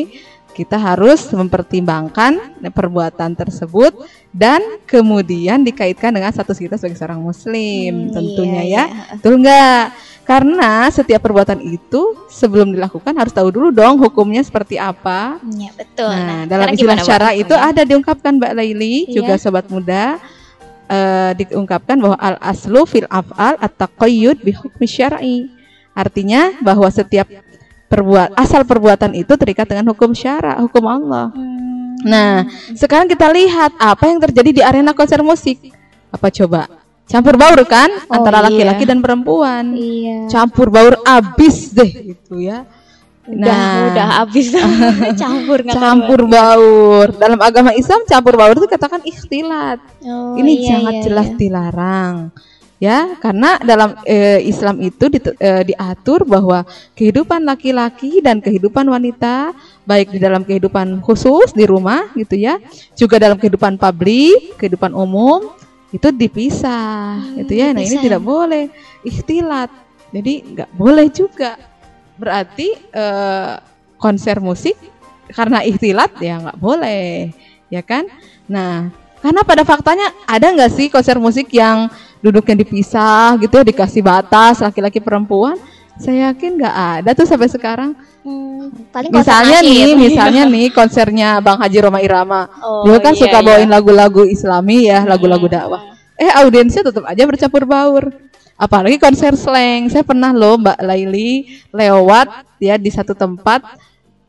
kita 0.52 0.76
harus 0.76 1.32
mempertimbangkan 1.32 2.61
perbuatan 2.71 3.32
tersebut 3.32 3.97
dan 4.30 4.61
kemudian 4.85 5.64
dikaitkan 5.64 6.12
dengan 6.12 6.28
status 6.28 6.61
kita 6.61 6.76
sebagai 6.76 7.00
seorang 7.00 7.25
muslim 7.25 8.12
Hmm, 8.12 8.12
tentunya 8.12 8.62
iya, 8.62 8.85
ya. 8.85 9.16
Betul 9.16 9.40
enggak? 9.40 9.97
Karena 10.23 10.87
setiap 10.87 11.19
perbuatan 11.19 11.59
itu 11.61 12.14
sebelum 12.31 12.71
dilakukan 12.71 13.11
harus 13.19 13.35
tahu 13.35 13.50
dulu 13.50 13.75
dong 13.75 13.99
hukumnya 13.99 14.38
seperti 14.41 14.79
apa. 14.79 15.43
ya 15.43 15.71
betul 15.75 16.14
Nah, 16.14 16.47
dalam 16.47 16.71
sekarang 16.71 16.75
istilah 16.79 16.99
syara 17.02 17.31
itu 17.35 17.50
ada 17.52 17.83
diungkapkan 17.83 18.38
Mbak 18.38 18.52
Laili 18.55 19.11
Iya. 19.11 19.19
juga 19.19 19.35
sobat 19.35 19.67
muda 19.67 20.23
eh, 20.87 21.33
diungkapkan 21.43 21.99
bahwa 21.99 22.14
al 22.21 22.37
aslu 22.38 22.87
fil 22.87 23.09
af'al 23.11 23.59
at-taqayyud 23.59 24.38
bi 24.41 24.55
hukmi 24.55 24.87
syar'i. 24.87 25.50
Artinya 25.93 26.55
bahwa 26.62 26.87
setiap 26.88 27.26
perbuat 27.88 28.33
asal 28.38 28.64
perbuatan 28.64 29.12
itu 29.12 29.35
terikat 29.37 29.69
dengan 29.69 29.91
hukum 29.93 30.14
syara, 30.14 30.57
hukum 30.62 30.87
Allah. 30.87 31.29
Hmm, 31.35 31.99
Nah, 32.02 32.45
sekarang 32.75 33.07
kita 33.07 33.31
lihat 33.31 33.75
apa 33.76 34.11
yang 34.11 34.19
terjadi 34.19 34.50
di 34.50 34.62
arena 34.64 34.91
konser 34.91 35.23
musik. 35.23 35.61
Apa 36.11 36.29
coba? 36.29 36.67
Campur 37.06 37.37
baur 37.37 37.61
kan 37.66 37.90
Oh, 38.09 38.14
antara 38.16 38.40
iya. 38.40 38.47
laki-laki 38.49 38.85
dan 38.88 38.99
perempuan. 39.02 39.75
iya 39.76 40.26
Campur 40.26 40.73
baur 40.73 40.97
abis 41.02 41.73
deh 41.73 41.90
gitu 42.14 42.40
ya. 42.40 42.64
udah 43.23 43.94
udah 43.94 44.06
habis 44.18 44.50
campur 45.23 45.62
campur 45.62 46.26
baur. 46.26 47.06
Dalam 47.14 47.38
agama 47.38 47.71
Islam 47.71 48.02
campur 48.02 48.35
baur 48.35 48.59
itu 48.59 48.66
katakan 48.66 48.99
ikhtilat. 49.06 49.78
Oh, 50.02 50.35
Ini 50.35 50.52
iya, 50.59 50.68
sangat 50.75 50.94
iya, 50.99 51.02
jelas 51.06 51.28
iya. 51.30 51.37
dilarang. 51.38 52.14
Ya, 52.82 53.14
karena 53.23 53.62
dalam 53.62 53.94
eh, 54.02 54.42
Islam 54.42 54.82
itu 54.82 55.06
dit- 55.06 55.38
eh, 55.38 55.62
diatur 55.62 56.26
bahwa 56.26 56.66
kehidupan 56.99 57.47
laki-laki 57.47 58.18
dan 58.18 58.42
kehidupan 58.42 58.82
wanita 58.90 59.54
baik 59.87 60.11
di 60.11 60.18
dalam 60.18 60.42
kehidupan 60.42 60.99
khusus 60.99 61.54
di 61.54 61.62
rumah 61.62 62.11
gitu 62.18 62.35
ya, 62.35 62.59
juga 62.99 63.23
dalam 63.23 63.38
kehidupan 63.38 63.78
publik, 63.78 64.59
kehidupan 64.59 64.99
umum 64.99 65.47
itu 65.93 66.09
dipisah 66.09 67.21
gitu 67.37 67.53
ya. 67.53 67.71
Nah, 67.77 67.85
ini 67.85 67.97
tidak 68.01 68.25
boleh 68.25 68.73
ikhtilat. 69.05 69.69
Jadi 70.13 70.57
nggak 70.57 70.71
boleh 70.73 71.07
juga. 71.13 71.61
Berarti 72.17 72.73
eh, 72.73 73.55
konser 74.01 74.41
musik 74.41 74.75
karena 75.33 75.61
ikhtilat 75.63 76.17
ya 76.19 76.41
nggak 76.41 76.59
boleh, 76.59 77.33
ya 77.69 77.85
kan? 77.85 78.09
Nah, 78.49 78.89
karena 79.21 79.41
pada 79.45 79.63
faktanya 79.63 80.11
ada 80.25 80.49
nggak 80.51 80.73
sih 80.73 80.87
konser 80.89 81.21
musik 81.21 81.53
yang 81.53 81.93
duduknya 82.25 82.65
dipisah 82.65 83.37
gitu 83.41 83.61
ya, 83.61 83.65
dikasih 83.65 84.03
batas 84.03 84.65
laki-laki 84.65 84.99
perempuan? 84.99 85.61
Saya 86.01 86.33
yakin 86.33 86.57
nggak 86.57 86.77
ada 87.01 87.11
tuh 87.13 87.27
sampai 87.29 87.49
sekarang. 87.53 87.93
Hmm, 88.23 88.71
paling 88.95 89.11
Misalnya 89.11 89.59
nih, 89.61 89.99
misalnya 89.99 90.43
nih 90.55 90.71
konsernya 90.71 91.43
Bang 91.43 91.59
Haji 91.59 91.79
Roma 91.83 92.01
Irama, 92.01 92.49
Oh, 92.63 92.87
dia 92.87 93.03
kan 93.03 93.13
iya, 93.13 93.21
suka 93.21 93.39
iya. 93.43 93.45
bawain 93.45 93.71
lagu-lagu 93.71 94.23
Islami 94.25 94.89
ya, 94.89 95.03
lagu-lagu 95.05 95.47
dakwah. 95.51 95.93
Eh 96.17 96.31
audiensnya 96.31 96.87
tetap 96.87 97.05
aja 97.05 97.23
bercampur 97.27 97.67
baur. 97.67 98.15
Apalagi 98.55 98.95
konser 99.03 99.35
slang. 99.35 99.91
Saya 99.91 100.07
pernah 100.07 100.31
loh 100.31 100.55
Mbak 100.55 100.79
Laili 100.87 101.59
lewat 101.75 102.47
ya 102.63 102.79
di 102.79 102.95
satu 102.95 103.11
tempat 103.11 103.59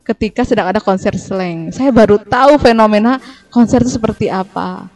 ketika 0.02 0.42
sedang 0.42 0.74
ada 0.74 0.82
konser 0.82 1.14
slang. 1.14 1.70
Saya 1.70 1.94
baru 1.94 2.18
tahu 2.18 2.58
fenomena 2.58 3.22
konser 3.46 3.86
itu 3.86 3.94
seperti 3.94 4.26
apa. 4.26 4.90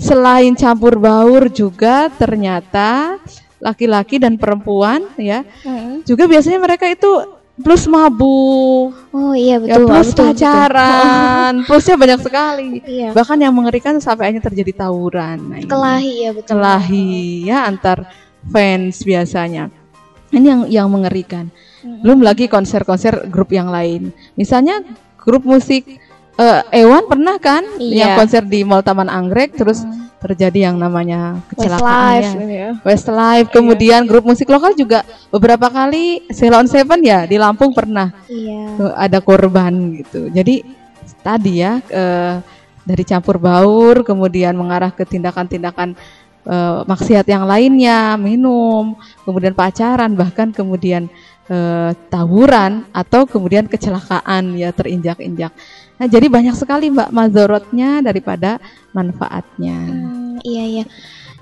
Selain 0.00 0.56
campur 0.56 0.96
baur 0.96 1.52
juga 1.52 2.08
ternyata 2.08 3.20
laki-laki 3.62 4.18
dan 4.18 4.34
perempuan 4.34 5.06
ya 5.14 5.46
Hmm. 5.62 6.02
juga 6.02 6.26
biasanya 6.26 6.58
mereka 6.58 6.90
itu 6.90 7.06
plus 7.52 7.84
mabuk, 7.86 8.90
Oh 9.12 9.36
iya 9.36 9.60
ya 9.62 9.76
betul. 9.78 9.86
plus 9.86 10.08
betul, 10.10 10.24
betul. 10.24 10.26
pacaran, 10.34 11.52
plusnya 11.68 11.96
banyak 12.00 12.20
sekali. 12.24 12.68
Iya. 12.82 13.08
Bahkan 13.12 13.38
yang 13.38 13.54
mengerikan 13.54 13.94
sampai 14.00 14.32
akhirnya 14.32 14.50
terjadi 14.50 14.72
tawuran. 14.82 15.38
Nah, 15.46 15.58
ini 15.60 15.68
Kelahi 15.68 16.12
ya 16.18 16.30
betul. 16.32 16.48
kelahi 16.58 17.06
ya 17.46 17.58
antar 17.68 18.08
fans 18.48 19.04
biasanya. 19.04 19.68
Ini 20.32 20.46
yang 20.48 20.60
yang 20.66 20.88
mengerikan. 20.88 21.52
Belum 21.84 22.24
lagi 22.24 22.48
konser-konser 22.48 23.28
grup 23.28 23.52
yang 23.52 23.68
lain. 23.68 24.10
Misalnya 24.34 24.80
grup 25.20 25.44
musik 25.44 25.84
eh, 26.38 26.84
Ewan 26.84 27.04
pernah 27.08 27.36
kan 27.36 27.64
Iya. 27.76 27.96
yang 27.96 28.10
konser 28.18 28.42
di 28.44 28.64
Mall 28.64 28.80
Taman 28.80 29.08
Anggrek 29.08 29.56
terus 29.56 29.84
terjadi 30.22 30.70
yang 30.70 30.78
namanya 30.78 31.42
kecelakaan 31.50 32.22
Westlife 32.22 32.46
ya. 32.46 32.70
Westlife, 32.86 33.48
kemudian 33.50 34.06
grup 34.06 34.22
musik 34.22 34.46
lokal 34.46 34.70
juga 34.78 35.02
beberapa 35.34 35.66
kali 35.66 36.30
Ceylon 36.30 36.70
Seven 36.70 37.02
ya 37.02 37.26
di 37.26 37.34
Lampung 37.42 37.74
pernah 37.74 38.14
Iya. 38.30 38.94
ada 38.94 39.18
korban 39.18 39.98
gitu. 39.98 40.30
Jadi 40.30 40.62
tadi 41.26 41.58
ya 41.58 41.82
eh, 41.90 42.38
dari 42.86 43.02
campur 43.02 43.38
baur 43.42 44.06
kemudian 44.06 44.54
mengarah 44.54 44.94
ke 44.94 45.02
tindakan-tindakan 45.02 45.98
eh, 46.46 46.80
maksiat 46.86 47.26
yang 47.26 47.42
lainnya, 47.42 48.14
minum, 48.14 48.94
kemudian 49.26 49.58
pacaran 49.58 50.14
bahkan 50.14 50.54
kemudian 50.54 51.10
eh, 51.50 51.90
tawuran 52.14 52.86
atau 52.94 53.26
kemudian 53.26 53.66
kecelakaan 53.66 54.54
ya 54.54 54.70
terinjak-injak. 54.70 55.50
Nah, 56.00 56.06
jadi 56.08 56.26
banyak 56.26 56.56
sekali 56.56 56.88
Mbak 56.90 57.10
mazorotnya 57.10 58.00
daripada 58.00 58.58
manfaatnya. 58.92 59.76
Hmm, 59.76 60.36
iya 60.42 60.64
iya. 60.66 60.84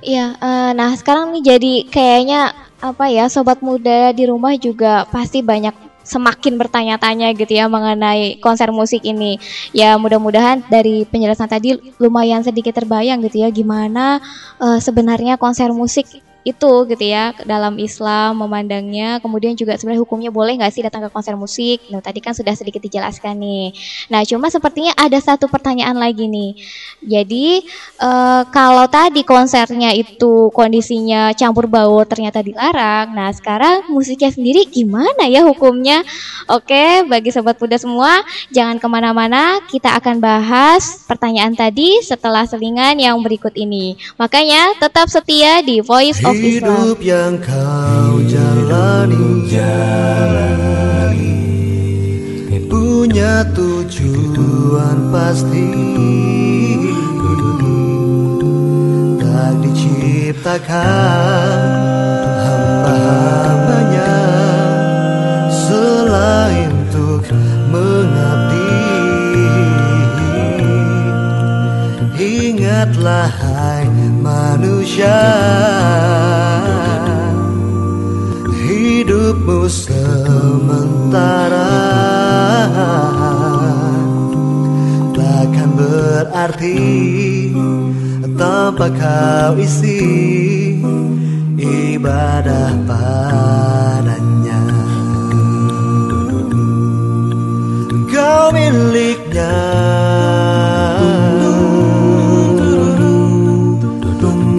Iya, 0.01 0.33
uh, 0.41 0.73
nah 0.73 0.97
sekarang 0.97 1.37
nih 1.37 1.45
jadi 1.45 1.73
kayaknya 1.93 2.57
apa 2.81 3.13
ya 3.13 3.29
sobat 3.29 3.61
muda 3.61 4.17
di 4.17 4.25
rumah 4.25 4.57
juga 4.57 5.05
pasti 5.13 5.45
banyak 5.45 5.77
semakin 6.01 6.57
bertanya-tanya 6.57 7.37
gitu 7.37 7.53
ya 7.53 7.69
mengenai 7.69 8.41
konser 8.41 8.73
musik 8.73 9.05
ini. 9.05 9.37
Ya 9.77 10.01
mudah-mudahan 10.01 10.65
dari 10.73 11.05
penjelasan 11.05 11.53
tadi 11.53 11.77
lumayan 12.01 12.41
sedikit 12.41 12.73
terbayang 12.73 13.21
gitu 13.29 13.45
ya 13.45 13.53
gimana 13.53 14.25
uh, 14.57 14.81
sebenarnya 14.81 15.37
konser 15.37 15.69
musik 15.77 16.09
itu 16.41 16.89
gitu 16.89 17.05
ya 17.05 17.37
dalam 17.45 17.77
Islam 17.77 18.41
memandangnya. 18.41 19.21
Kemudian 19.21 19.53
juga 19.53 19.77
sebenarnya 19.77 20.03
hukumnya 20.03 20.31
boleh 20.33 20.57
nggak 20.57 20.73
sih 20.73 20.81
datang 20.81 21.05
ke 21.05 21.11
konser 21.13 21.37
musik? 21.37 21.85
Nah 21.93 22.01
tadi 22.01 22.25
kan 22.25 22.33
sudah 22.33 22.57
sedikit 22.57 22.81
dijelaskan 22.81 23.37
nih. 23.37 23.77
Nah 24.09 24.25
cuma 24.25 24.49
sepertinya 24.49 24.97
ada 24.97 25.21
satu 25.21 25.53
pertanyaan 25.53 25.97
lagi 26.01 26.25
nih. 26.25 26.57
Jadi 27.05 27.61
e, 28.01 28.11
kalau 28.49 28.87
tadi 28.89 29.21
konsernya 29.21 29.93
itu 29.93 30.49
kondisinya 30.57 31.37
campur 31.37 31.69
baur 31.69 32.09
ternyata 32.09 32.41
dilarang 32.41 33.13
nah 33.13 33.29
sekarang 33.33 33.93
musiknya 33.93 34.33
sendiri 34.33 34.65
gimana 34.65 35.29
ya 35.29 35.45
hukumnya? 35.45 36.01
Oke 36.49 37.05
bagi 37.05 37.29
sobat 37.29 37.61
muda 37.61 37.77
semua 37.77 38.25
jangan 38.49 38.81
ke 38.81 38.87
mana-mana. 38.89 39.61
Kita 39.69 39.93
akan 40.01 40.25
bahas 40.25 41.05
pertanyaan 41.05 41.53
tadi 41.53 42.01
setelah 42.01 42.49
selingan 42.49 42.97
yang 42.97 43.21
berikut 43.21 43.53
ini. 43.53 44.01
Makanya 44.17 44.81
tetap 44.81 45.13
setia 45.13 45.61
di 45.61 45.85
Voice 45.85 46.30
of 46.31 46.39
Hidup 46.39 47.03
yang 47.03 47.43
kau 47.43 48.23
jalani, 48.23 49.51
jalani. 49.51 51.35
Punya 52.71 53.43
tujuan 53.51 55.11
pasti. 55.11 55.67
Tak 59.19 59.53
diciptakan 59.67 61.59
hamba-hambanya. 62.47 64.15
Selain 65.51 66.71
untuk 66.71 67.27
mengabdi. 67.75 68.79
Ingatlah 72.21 73.33
hai 73.33 73.89
manusia 74.21 75.19
hidupmu 79.11 79.67
sementara. 79.67 80.71
Takkan 85.11 85.71
berarti 85.75 86.79
tanpa 88.39 88.87
kau 88.95 89.59
isi 89.59 90.79
ibadah 91.59 92.71
padanya. 92.87 94.63
Kau 98.15 98.55
miliknya. 98.55 99.59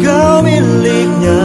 Kau 0.03 0.43
miliknya 0.43 1.40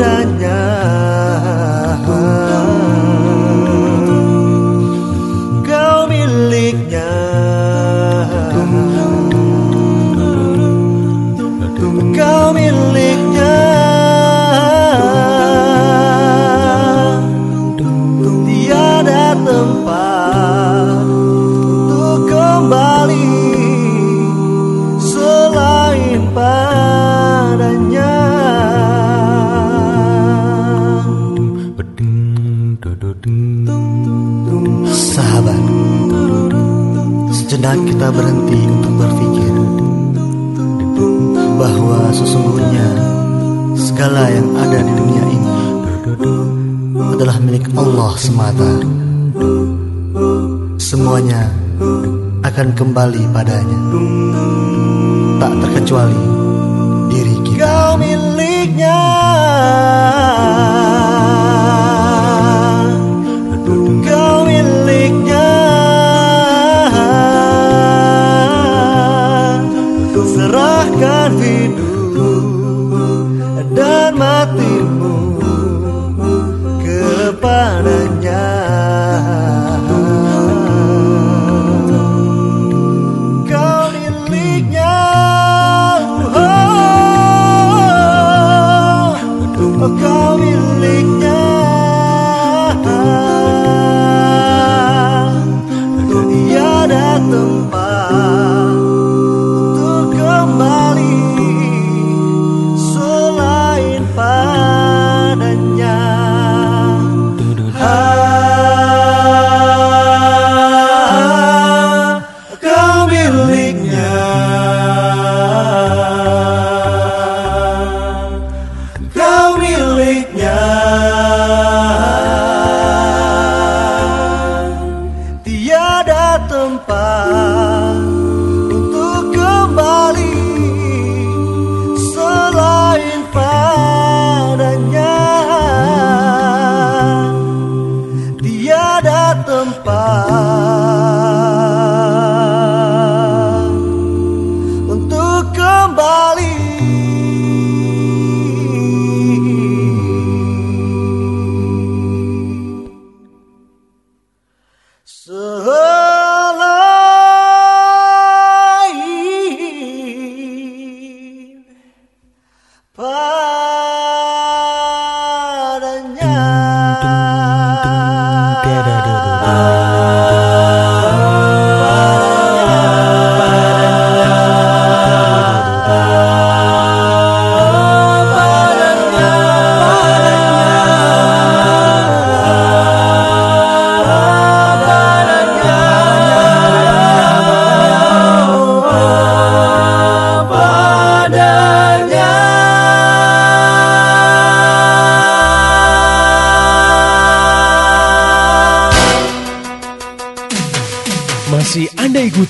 adanya 0.00 0.69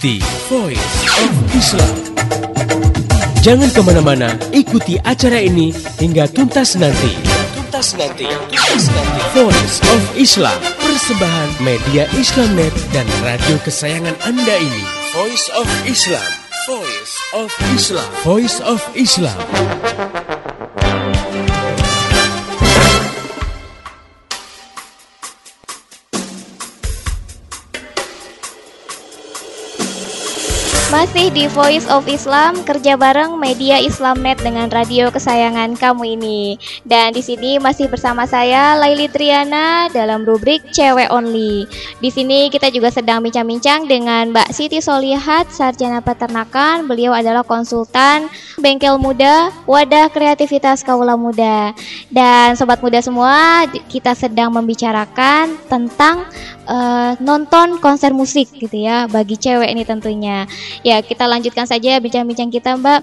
ikuti 0.01 0.17
Voice 0.49 0.97
of 1.21 1.33
Islam. 1.53 1.95
Jangan 3.45 3.69
ke 3.69 3.81
mana-mana, 3.85 4.33
ikuti 4.49 4.97
acara 5.05 5.45
ini 5.45 5.77
hingga 6.01 6.25
tuntas 6.33 6.73
nanti. 6.81 7.13
Tuntas 7.53 8.01
nanti, 8.01 8.25
tuntas 8.25 8.89
nanti. 8.89 9.21
Voice 9.37 9.77
of 9.93 10.03
Islam, 10.17 10.57
persembahan 10.81 11.49
media 11.61 12.09
Islamnet 12.17 12.73
dan 12.97 13.05
radio 13.21 13.61
kesayangan 13.61 14.17
Anda 14.25 14.57
ini. 14.57 14.85
Voice 15.13 15.53
of 15.53 15.69
Islam, 15.85 16.29
Voice 16.65 17.15
of 17.37 17.53
Islam, 17.77 18.09
Voice 18.25 18.59
of 18.65 18.81
Islam. 18.97 19.37
Masih 30.91 31.31
di 31.31 31.47
Voice 31.47 31.87
of 31.87 32.11
Islam 32.11 32.67
kerja 32.67 32.99
bareng 32.99 33.39
media 33.39 33.79
Islamnet 33.79 34.43
dengan 34.43 34.67
radio 34.75 35.07
kesayangan 35.07 35.79
kamu 35.79 36.19
ini. 36.19 36.59
Dan 36.83 37.15
di 37.15 37.23
sini 37.23 37.63
masih 37.63 37.87
bersama 37.87 38.27
saya 38.27 38.75
Laili 38.75 39.07
Triana 39.07 39.87
dalam 39.95 40.27
rubrik 40.27 40.67
Cewek 40.75 41.07
Only. 41.15 41.71
Di 42.03 42.11
sini 42.11 42.51
kita 42.51 42.75
juga 42.75 42.91
sedang 42.91 43.23
bincang-bincang 43.23 43.87
dengan 43.87 44.35
Mbak 44.35 44.51
Siti 44.51 44.83
Solihat 44.83 45.55
Sarjana 45.55 46.03
Peternakan. 46.03 46.91
Beliau 46.91 47.15
adalah 47.15 47.47
konsultan 47.47 48.27
bengkel 48.59 48.99
muda, 48.99 49.55
wadah 49.71 50.11
kreativitas 50.11 50.83
kaula 50.83 51.15
muda. 51.15 51.71
Dan 52.11 52.59
sobat 52.59 52.83
muda 52.83 52.99
semua, 52.99 53.63
kita 53.87 54.19
sedang 54.19 54.51
membicarakan 54.51 55.55
tentang 55.71 56.27
uh, 56.67 57.15
nonton 57.23 57.79
konser 57.79 58.11
musik 58.11 58.51
gitu 58.59 58.75
ya 58.75 59.07
bagi 59.07 59.39
cewek 59.39 59.71
ini 59.71 59.87
tentunya. 59.87 60.51
Ya, 60.81 61.05
kita 61.05 61.29
lanjutkan 61.29 61.69
saja 61.69 62.01
bincang-bincang 62.01 62.49
kita, 62.49 62.77
Mbak. 62.81 63.01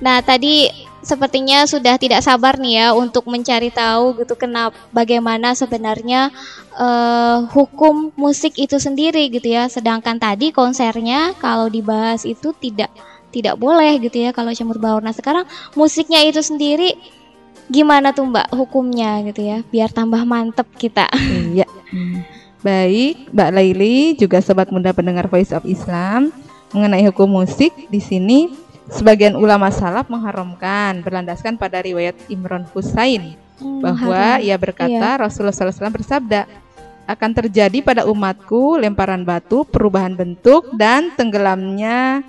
Nah, 0.00 0.24
tadi 0.24 0.66
sepertinya 1.00 1.64
sudah 1.64 1.96
tidak 1.96 2.20
sabar 2.20 2.60
nih 2.60 2.76
ya 2.76 2.86
untuk 2.92 3.24
mencari 3.24 3.72
tahu 3.72 4.20
gitu 4.20 4.36
kenapa 4.36 4.76
bagaimana 4.92 5.56
sebenarnya 5.56 6.28
uh, 6.76 7.48
hukum 7.48 8.12
musik 8.16 8.56
itu 8.56 8.80
sendiri 8.80 9.28
gitu 9.28 9.52
ya. 9.52 9.68
Sedangkan 9.68 10.16
tadi 10.16 10.50
konsernya 10.50 11.36
kalau 11.36 11.68
dibahas 11.68 12.24
itu 12.24 12.52
tidak 12.56 12.90
tidak 13.30 13.54
boleh 13.56 13.96
gitu 14.02 14.26
ya 14.26 14.34
kalau 14.34 14.50
campur 14.56 14.80
baur. 14.80 15.00
Nah, 15.04 15.14
sekarang 15.14 15.46
musiknya 15.78 16.24
itu 16.26 16.40
sendiri 16.42 16.96
gimana 17.70 18.10
tuh 18.10 18.26
Mbak 18.26 18.50
hukumnya 18.58 19.22
gitu 19.30 19.46
ya 19.46 19.62
biar 19.70 19.94
tambah 19.94 20.26
mantep 20.26 20.66
kita. 20.74 21.06
Iya. 21.54 21.68
Baik, 22.60 23.32
Mbak 23.32 23.50
Laili 23.56 23.96
juga 24.20 24.42
sobat 24.44 24.68
muda 24.68 24.92
pendengar 24.92 25.30
Voice 25.32 25.54
of 25.54 25.64
Islam 25.64 26.28
mengenai 26.70 27.02
hukum 27.10 27.26
musik 27.26 27.74
di 27.90 27.98
sini 27.98 28.50
sebagian 28.90 29.38
ulama 29.38 29.70
salaf 29.70 30.10
mengharamkan 30.10 31.02
berlandaskan 31.02 31.54
pada 31.54 31.82
riwayat 31.82 32.14
Imran 32.26 32.66
Husain 32.74 33.38
hmm, 33.62 33.80
bahwa 33.82 34.38
haram. 34.38 34.44
ia 34.44 34.56
berkata 34.58 35.08
iya. 35.14 35.20
Rasulullah 35.20 35.54
SAW 35.54 35.94
bersabda 35.94 36.46
akan 37.10 37.30
terjadi 37.34 37.82
pada 37.82 38.06
umatku 38.06 38.78
lemparan 38.78 39.26
batu, 39.26 39.66
perubahan 39.66 40.14
bentuk 40.14 40.70
dan 40.78 41.10
tenggelamnya 41.18 42.22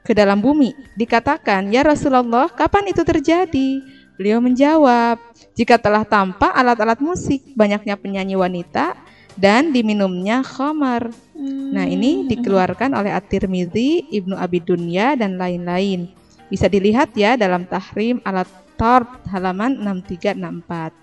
ke 0.00 0.16
dalam 0.16 0.40
bumi. 0.40 0.72
Dikatakan, 0.96 1.68
"Ya 1.68 1.84
Rasulullah, 1.84 2.48
kapan 2.48 2.88
itu 2.88 3.04
terjadi?" 3.04 3.84
Beliau 4.16 4.40
menjawab, 4.40 5.20
"Jika 5.52 5.76
telah 5.76 6.08
tampak 6.08 6.56
alat-alat 6.56 7.04
musik, 7.04 7.52
banyaknya 7.52 8.00
penyanyi 8.00 8.32
wanita 8.40 8.96
dan 9.38 9.70
diminumnya 9.70 10.42
khamar." 10.42 11.14
Hmm. 11.38 11.70
Nah, 11.70 11.86
ini 11.86 12.26
dikeluarkan 12.26 12.98
oleh 12.98 13.14
At-Tirmizi, 13.14 14.10
Ibnu 14.10 14.34
Abi 14.34 14.58
Dunya 14.58 15.14
dan 15.14 15.38
lain-lain. 15.38 16.10
Bisa 16.50 16.66
dilihat 16.66 17.14
ya 17.14 17.38
dalam 17.38 17.62
Tahrim 17.64 18.18
alat 18.26 18.50
Tarb 18.74 19.22
halaman 19.30 19.78
6364. 19.78 20.94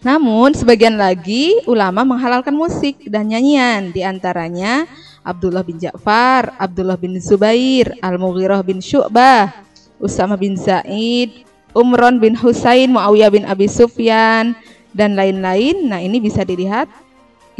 Namun, 0.00 0.56
sebagian 0.56 0.96
lagi 0.96 1.60
ulama 1.68 2.02
menghalalkan 2.02 2.56
musik 2.56 3.04
dan 3.06 3.28
nyanyian, 3.28 3.92
di 3.92 4.00
antaranya 4.00 4.88
Abdullah 5.20 5.60
bin 5.60 5.76
Ja'far, 5.76 6.56
Abdullah 6.56 6.96
bin 6.96 7.20
Zubair, 7.20 7.92
Al-Mughirah 8.00 8.64
bin 8.64 8.80
Syu'bah, 8.80 9.52
Usama 10.00 10.40
bin 10.40 10.56
Zaid, 10.56 11.44
Umron 11.76 12.16
bin 12.16 12.32
Husain, 12.34 12.88
Muawiyah 12.88 13.30
bin 13.30 13.44
Abi 13.44 13.68
Sufyan, 13.68 14.56
dan 14.96 15.14
lain-lain. 15.14 15.86
Nah, 15.86 16.00
ini 16.00 16.18
bisa 16.18 16.42
dilihat 16.42 16.88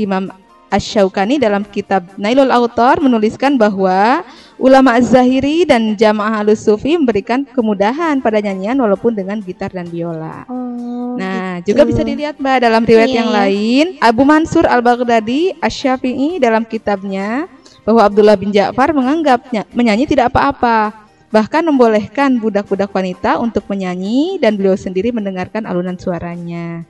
Imam 0.05 0.33
Ash-Shawkani 0.71 1.43
dalam 1.43 1.67
kitab 1.67 2.07
Nailul 2.15 2.55
Autor 2.55 3.03
menuliskan 3.03 3.59
bahwa 3.59 4.23
ulama 4.55 4.95
Az-Zahiri 4.95 5.67
dan 5.67 5.99
jamaah 5.99 6.41
halus 6.41 6.63
sufi 6.63 6.95
memberikan 6.95 7.43
kemudahan 7.43 8.23
pada 8.23 8.39
nyanyian 8.39 8.79
walaupun 8.79 9.19
dengan 9.19 9.43
gitar 9.43 9.75
dan 9.75 9.91
biola. 9.91 10.47
Oh, 10.47 11.19
nah, 11.19 11.59
gitu. 11.59 11.75
juga 11.75 11.83
bisa 11.91 12.07
dilihat 12.07 12.39
Mbak 12.39 12.59
dalam 12.63 12.87
riwayat 12.87 13.11
iya, 13.11 13.19
yang 13.19 13.31
iya. 13.35 13.39
lain, 13.43 13.87
Abu 13.99 14.23
Mansur 14.23 14.63
Al-Baghdadi 14.71 15.59
Asy-Syafi'i 15.59 16.39
dalam 16.39 16.63
kitabnya 16.63 17.51
bahwa 17.83 18.07
Abdullah 18.07 18.39
bin 18.39 18.55
Ja'far 18.55 18.95
menganggapnya 18.95 19.67
menyanyi 19.75 20.07
tidak 20.07 20.31
apa-apa. 20.31 21.11
Bahkan 21.31 21.63
membolehkan 21.63 22.43
budak-budak 22.43 22.91
wanita 22.91 23.39
untuk 23.39 23.63
menyanyi 23.71 24.43
dan 24.43 24.59
beliau 24.59 24.75
sendiri 24.75 25.15
mendengarkan 25.15 25.63
alunan 25.63 25.95
suaranya. 25.95 26.83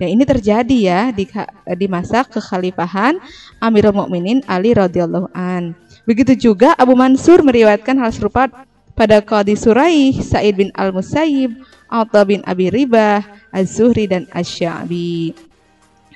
Ya 0.00 0.06
ini 0.08 0.24
terjadi 0.24 0.76
ya 0.76 1.00
di 1.12 1.28
di 1.76 1.86
masa 1.86 2.24
kekhalifahan 2.24 3.20
Amirul 3.60 3.94
Mukminin 3.94 4.40
Ali 4.48 4.72
radhiyallahu 4.72 5.30
an. 5.36 5.76
Begitu 6.08 6.50
juga 6.50 6.74
Abu 6.74 6.98
Mansur 6.98 7.44
meriwayatkan 7.46 7.94
hal 8.00 8.10
serupa 8.10 8.50
pada 8.92 9.22
Qadi 9.24 9.56
Suraih, 9.56 10.12
Sa'id 10.20 10.58
bin 10.58 10.68
Al-Musayyib, 10.76 11.56
Atha 11.88 12.24
bin 12.28 12.44
Abi 12.44 12.68
Ribah, 12.68 13.24
Az-Zuhri 13.54 14.08
dan 14.08 14.28
Asy-Sya'bi. 14.32 15.32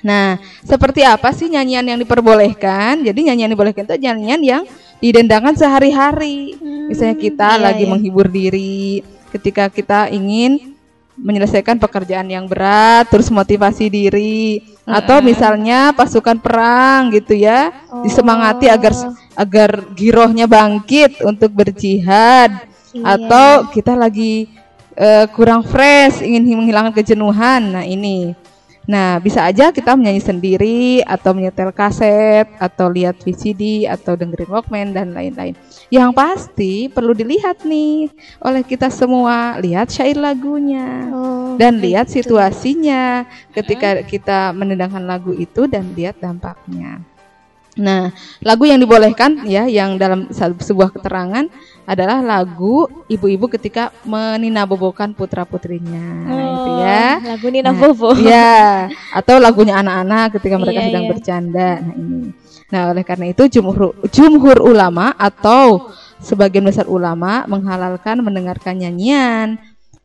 Nah, 0.05 0.37
seperti 0.61 1.01
apa 1.01 1.33
sih 1.33 1.49
nyanyian 1.49 1.85
yang 1.85 1.99
diperbolehkan? 2.01 3.01
Jadi 3.01 3.19
nyanyian 3.27 3.49
yang 3.49 3.53
diperbolehkan 3.57 3.85
itu 3.89 3.97
nyanyian 3.97 4.41
yang 4.45 4.63
didendangkan 5.01 5.57
sehari-hari. 5.57 6.53
Hmm, 6.57 6.89
Misalnya 6.89 7.17
kita 7.17 7.49
iya, 7.57 7.63
lagi 7.63 7.83
iya. 7.85 7.91
menghibur 7.91 8.27
diri, 8.29 9.01
ketika 9.33 9.73
kita 9.73 10.09
ingin 10.13 10.76
menyelesaikan 11.17 11.81
pekerjaan 11.81 12.29
yang 12.29 12.45
berat, 12.45 13.09
terus 13.09 13.27
motivasi 13.33 13.89
diri, 13.89 14.61
atau 14.85 15.19
misalnya 15.19 15.91
pasukan 15.91 16.37
perang 16.37 17.09
gitu 17.09 17.33
ya, 17.33 17.73
oh. 17.89 18.05
disemangati 18.05 18.69
agar 18.69 18.93
agar 19.33 19.69
girohnya 19.97 20.45
bangkit 20.45 21.25
untuk 21.25 21.51
berjihad, 21.57 22.69
iya. 22.93 23.03
atau 23.17 23.67
kita 23.73 23.97
lagi 23.97 24.47
uh, 24.93 25.25
kurang 25.33 25.65
fresh, 25.65 26.21
ingin 26.21 26.45
menghilangkan 26.53 26.93
kejenuhan. 26.93 27.61
Nah 27.73 27.83
ini 27.83 28.37
Nah, 28.87 29.19
bisa 29.19 29.43
aja 29.43 29.75
kita 29.75 29.99
menyanyi 29.99 30.23
sendiri 30.23 31.03
atau 31.03 31.35
menyetel 31.35 31.75
kaset 31.75 32.47
atau 32.55 32.87
lihat 32.87 33.19
VCD 33.19 33.83
atau 33.83 34.15
dengerin 34.15 34.47
Walkman 34.47 34.95
dan 34.95 35.11
lain-lain. 35.11 35.59
Yang 35.91 36.11
pasti 36.15 36.73
perlu 36.87 37.11
dilihat 37.11 37.67
nih 37.67 38.07
oleh 38.39 38.63
kita 38.63 38.87
semua, 38.87 39.59
lihat 39.59 39.91
syair 39.91 40.15
lagunya 40.15 41.11
oh, 41.11 41.59
dan 41.59 41.83
lihat 41.83 42.07
situasinya 42.07 43.27
ketika 43.51 44.07
kita 44.07 44.55
mendengarkan 44.55 45.03
lagu 45.03 45.35
itu 45.35 45.67
dan 45.67 45.91
lihat 45.91 46.23
dampaknya. 46.23 47.03
Nah, 47.77 48.09
lagu 48.41 48.65
yang 48.65 48.81
dibolehkan 48.81 49.45
ya 49.45 49.69
yang 49.69 50.01
dalam 50.01 50.31
sebuah 50.33 50.95
keterangan 50.95 51.45
adalah 51.87 52.19
lagu 52.19 52.83
ibu-ibu 53.07 53.47
ketika 53.47 53.95
meninabobokan 54.03 55.15
putra-putrinya 55.15 56.27
oh, 56.27 56.35
itu 56.35 56.71
ya. 56.83 57.07
Lagu 57.23 57.47
Nina 57.47 57.71
nah, 57.71 57.79
Bobo. 57.79 58.11
Ya, 58.27 58.91
atau 59.15 59.39
lagunya 59.39 59.79
anak-anak 59.79 60.35
ketika 60.35 60.59
mereka 60.59 60.83
iya, 60.83 60.87
sedang 60.91 61.05
iya. 61.07 61.11
bercanda. 61.15 61.69
Nah, 61.79 61.95
ini. 61.95 62.19
Nah, 62.67 62.81
oleh 62.91 63.03
karena 63.07 63.31
itu 63.31 63.47
jumhur 63.47 63.95
jumhur 64.11 64.59
ulama 64.59 65.15
atau 65.15 65.87
sebagian 66.19 66.67
besar 66.67 66.91
ulama 66.91 67.47
menghalalkan 67.47 68.19
mendengarkan 68.19 68.83
nyanyian 68.83 69.55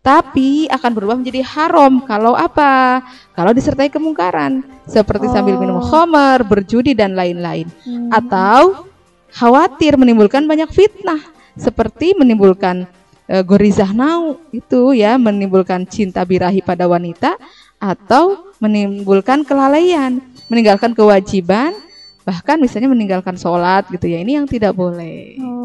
tapi 0.03 0.67
akan 0.67 0.91
berubah 0.95 1.19
menjadi 1.19 1.43
haram 1.47 2.03
kalau 2.07 2.39
apa? 2.39 3.03
Kalau 3.35 3.51
disertai 3.51 3.91
kemungkaran 3.91 4.63
seperti 4.87 5.31
oh. 5.31 5.33
sambil 5.35 5.59
minum 5.59 5.79
oh. 5.79 5.87
khamar, 5.87 6.47
berjudi 6.47 6.95
dan 6.95 7.19
lain-lain 7.19 7.71
hmm. 7.87 8.11
atau 8.11 8.87
khawatir 9.31 9.95
menimbulkan 9.95 10.45
banyak 10.45 10.69
fitnah 10.75 11.32
seperti 11.57 12.17
menimbulkan 12.17 12.89
e, 13.29 13.41
gorizah 13.45 13.91
nau 13.93 14.41
itu 14.53 14.97
ya 14.97 15.17
menimbulkan 15.17 15.85
cinta 15.89 16.25
birahi 16.25 16.65
pada 16.65 16.89
wanita 16.89 17.37
atau 17.83 18.55
menimbulkan 18.63 19.43
kelalaian, 19.43 20.23
meninggalkan 20.47 20.95
kewajiban 20.95 21.75
bahkan 22.23 22.55
misalnya 22.55 22.87
meninggalkan 22.87 23.35
sholat 23.35 23.83
gitu 23.91 24.07
ya 24.07 24.23
ini 24.23 24.39
yang 24.39 24.47
tidak 24.47 24.79
boleh. 24.79 25.35
Oh 25.43 25.63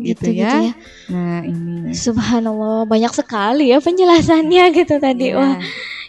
gitu, 0.00 0.30
gitu, 0.30 0.44
ya. 0.44 0.52
gitu 0.54 0.66
ya. 0.70 0.74
Nah, 1.10 1.40
ini. 1.42 1.92
Subhanallah, 1.96 2.86
banyak 2.86 3.12
sekali 3.12 3.72
ya 3.72 3.78
penjelasannya 3.80 4.64
gitu 4.76 4.94
tadi. 5.00 5.32
Yeah. 5.32 5.38
Wah. 5.40 5.56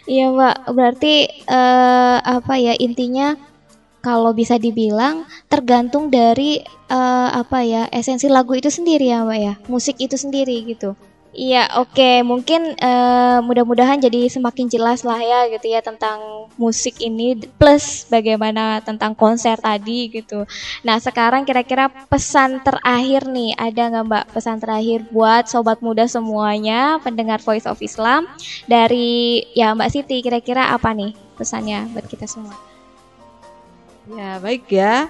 Iya, 0.08 0.26
Mbak. 0.32 0.56
Berarti 0.72 1.14
uh, 1.44 2.16
apa 2.24 2.54
ya 2.56 2.72
intinya 2.80 3.36
kalau 4.00 4.30
bisa 4.32 4.56
dibilang 4.56 5.26
tergantung 5.50 6.08
dari 6.08 6.62
uh, 6.90 7.30
apa 7.34 7.64
ya 7.66 7.82
esensi 7.90 8.30
lagu 8.30 8.54
itu 8.54 8.70
sendiri 8.70 9.10
ya 9.10 9.26
mbak 9.26 9.38
ya 9.38 9.54
musik 9.66 9.98
itu 9.98 10.14
sendiri 10.14 10.64
gitu 10.66 10.94
Iya, 11.38 11.70
oke. 11.78 11.94
Okay. 11.94 12.16
Mungkin 12.26 12.74
uh, 12.82 13.38
mudah-mudahan 13.46 14.02
jadi 14.02 14.26
semakin 14.26 14.66
jelas 14.66 15.06
lah 15.06 15.22
ya 15.22 15.46
gitu 15.52 15.70
ya 15.70 15.78
tentang 15.78 16.48
musik 16.58 16.98
ini 16.98 17.38
plus 17.60 18.10
bagaimana 18.10 18.82
tentang 18.82 19.14
konser 19.14 19.54
tadi 19.60 20.10
gitu. 20.10 20.48
Nah, 20.82 20.98
sekarang 20.98 21.46
kira-kira 21.46 21.92
pesan 22.10 22.58
terakhir 22.66 23.30
nih, 23.30 23.54
ada 23.54 23.82
nggak 23.86 24.06
Mbak 24.08 24.24
pesan 24.34 24.58
terakhir 24.58 25.06
buat 25.14 25.46
sobat 25.46 25.78
muda 25.78 26.10
semuanya 26.10 26.98
pendengar 27.06 27.38
Voice 27.44 27.70
of 27.70 27.78
Islam 27.78 28.26
dari 28.66 29.46
ya 29.54 29.76
Mbak 29.78 29.90
Siti 29.94 30.18
kira-kira 30.24 30.74
apa 30.74 30.90
nih 30.90 31.14
pesannya 31.38 31.86
buat 31.94 32.10
kita 32.10 32.26
semua? 32.26 32.77
Ya, 34.08 34.40
baik 34.40 34.64
ya. 34.72 35.08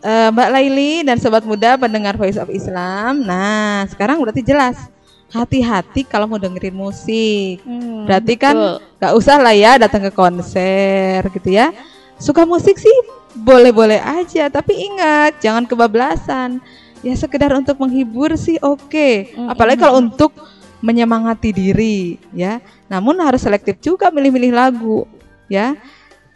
Uh, 0.00 0.32
Mbak 0.32 0.48
Laili 0.56 0.92
dan 1.04 1.20
sobat 1.20 1.44
muda 1.44 1.76
pendengar 1.76 2.16
Voice 2.16 2.40
of 2.40 2.48
Islam. 2.48 3.20
Nah, 3.20 3.84
sekarang 3.92 4.16
berarti 4.16 4.40
jelas 4.40 4.88
hati-hati 5.30 6.08
kalau 6.08 6.24
mau 6.24 6.40
dengerin 6.40 6.74
musik. 6.74 7.60
Hmm, 7.62 8.08
Berarti 8.08 8.34
kan 8.40 8.80
nggak 8.98 9.14
usah 9.14 9.36
lah 9.38 9.54
ya 9.54 9.76
datang 9.76 10.08
ke 10.08 10.12
konser 10.12 11.20
gitu 11.36 11.52
ya. 11.52 11.70
Suka 12.16 12.48
musik 12.48 12.80
sih 12.80 12.96
boleh-boleh 13.36 14.00
aja, 14.00 14.48
tapi 14.48 14.74
ingat 14.88 15.38
jangan 15.38 15.68
kebablasan. 15.68 16.64
Ya 17.00 17.16
sekedar 17.16 17.52
untuk 17.56 17.76
menghibur 17.76 18.32
sih 18.40 18.56
oke. 18.60 18.88
Okay. 18.88 19.36
Hmm, 19.36 19.52
Apalagi 19.52 19.84
kalau 19.84 20.00
untuk 20.00 20.32
menyemangati 20.80 21.52
diri 21.52 22.16
ya. 22.32 22.58
Namun 22.88 23.20
harus 23.20 23.44
selektif 23.44 23.76
juga 23.84 24.08
milih-milih 24.08 24.52
lagu 24.52 25.04
ya. 25.46 25.76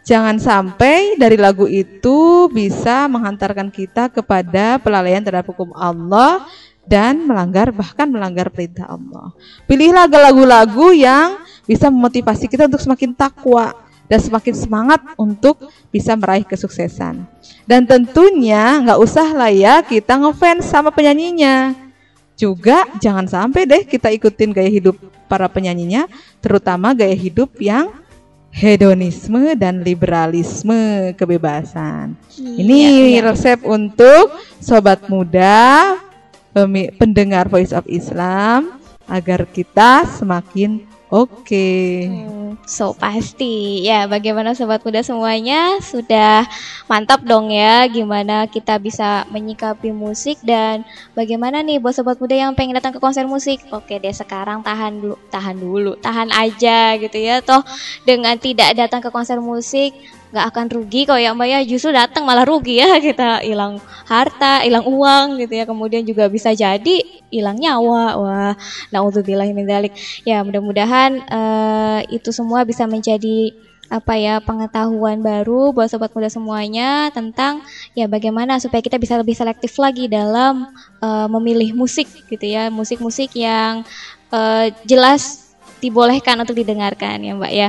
Jangan 0.04 0.36
sampai 0.36 1.16
dari 1.16 1.40
lagu 1.40 1.64
itu 1.64 2.52
bisa 2.52 3.08
menghantarkan 3.08 3.72
kita 3.72 4.12
kepada 4.12 4.76
pelalaian 4.76 5.24
terhadap 5.24 5.48
hukum 5.48 5.72
Allah 5.72 6.44
dan 6.84 7.24
melanggar 7.24 7.72
bahkan 7.72 8.04
melanggar 8.12 8.52
perintah 8.52 8.84
Allah. 8.84 9.32
Pilihlah 9.64 10.04
lagu-lagu 10.04 10.92
yang 10.92 11.40
bisa 11.64 11.88
memotivasi 11.88 12.44
kita 12.52 12.68
untuk 12.68 12.84
semakin 12.84 13.16
takwa 13.16 13.72
dan 14.04 14.20
semakin 14.20 14.52
semangat 14.52 15.00
untuk 15.16 15.72
bisa 15.88 16.12
meraih 16.12 16.44
kesuksesan. 16.44 17.24
Dan 17.64 17.88
tentunya 17.88 18.84
nggak 18.84 19.00
usah 19.00 19.32
lah 19.32 19.48
ya 19.48 19.80
kita 19.80 20.20
ngefans 20.20 20.68
sama 20.68 20.92
penyanyinya. 20.92 21.72
Juga 22.36 22.84
jangan 23.00 23.24
sampai 23.24 23.64
deh 23.64 23.82
kita 23.88 24.12
ikutin 24.12 24.52
gaya 24.52 24.68
hidup 24.68 25.00
para 25.30 25.48
penyanyinya, 25.48 26.04
terutama 26.44 26.92
gaya 26.92 27.16
hidup 27.16 27.56
yang 27.56 27.88
hedonisme 28.54 29.58
dan 29.58 29.82
liberalisme 29.82 31.10
kebebasan. 31.18 32.14
Iya, 32.38 32.54
Ini 32.62 32.80
iya. 33.18 33.26
resep 33.26 33.66
untuk 33.66 34.30
sobat 34.62 35.10
muda 35.10 35.98
pendengar 36.94 37.50
Voice 37.50 37.74
of 37.74 37.82
Islam 37.90 38.78
agar 39.10 39.42
kita 39.50 40.06
semakin 40.06 40.86
oke. 41.14 41.46
Okay. 41.46 42.11
Hmm, 42.11 42.59
so 42.66 42.90
pasti 42.98 43.87
ya 43.87 44.11
bagaimana 44.11 44.59
sobat 44.59 44.83
muda 44.83 45.07
semuanya 45.07 45.79
sudah 45.79 46.42
mantap 46.90 47.22
dong 47.22 47.55
ya 47.55 47.87
gimana 47.87 48.50
kita 48.50 48.83
bisa 48.83 49.22
menyikapi 49.31 49.94
musik 49.94 50.42
dan 50.42 50.83
bagaimana 51.14 51.62
nih 51.62 51.79
buat 51.79 51.94
sobat 51.94 52.18
muda 52.18 52.35
yang 52.35 52.53
pengen 52.59 52.74
datang 52.74 52.90
ke 52.90 52.98
konser 52.98 53.31
musik. 53.31 53.62
Oke 53.70 54.03
deh 54.03 54.11
sekarang 54.11 54.66
tahan 54.66 54.98
dulu, 54.98 55.16
tahan 55.31 55.57
dulu, 55.62 55.92
tahan 56.03 56.35
aja 56.35 56.98
gitu 56.98 57.18
ya. 57.22 57.38
Toh 57.38 57.62
dengan 58.03 58.35
tidak 58.35 58.74
datang 58.74 58.98
ke 58.98 59.14
konser 59.14 59.38
musik 59.38 59.94
nggak 60.35 60.51
akan 60.51 60.66
rugi. 60.66 61.07
Kok 61.07 61.23
ya 61.23 61.31
mbak 61.31 61.47
ya 61.47 61.59
justru 61.62 61.94
datang 61.94 62.27
malah 62.27 62.42
rugi 62.42 62.83
ya. 62.83 62.99
Kita 63.07 63.47
hilang 63.47 63.79
harta 64.11 64.66
hilang 64.66 64.83
uang 64.83 65.38
gitu 65.38 65.55
ya. 65.55 65.64
Kemudian 65.64 66.03
juga 66.03 66.27
bisa 66.27 66.51
jadi 66.51 66.97
hilang 67.31 67.55
nyawa. 67.62 68.18
Wah 68.18 68.55
min 69.55 69.66
dzalik 69.70 69.94
ya 70.27 70.42
mudah-mudahan 70.42 71.23
uh, 71.31 72.01
itu 72.11 72.35
semua 72.35 72.66
bisa 72.66 72.90
menjadi 72.90 73.55
apa 73.92 74.16
ya 74.16 74.40
pengetahuan 74.40 75.20
baru 75.20 75.70
buat 75.70 75.92
sobat 75.92 76.11
muda 76.16 76.33
semuanya 76.33 77.12
tentang 77.12 77.61
ya 77.92 78.09
bagaimana 78.09 78.57
supaya 78.57 78.81
kita 78.81 78.97
bisa 78.97 79.14
lebih 79.20 79.37
selektif 79.37 79.77
lagi 79.77 80.09
dalam 80.09 80.73
uh, 80.99 81.29
memilih 81.31 81.77
musik 81.77 82.11
gitu 82.27 82.42
ya. 82.42 82.73
Musik-musik 82.75 83.31
yang 83.38 83.87
uh, 84.35 84.66
jelas 84.88 85.55
dibolehkan 85.85 86.40
untuk 86.40 86.57
didengarkan 86.57 87.20
ya 87.20 87.33
mbak 87.37 87.53
ya. 87.53 87.68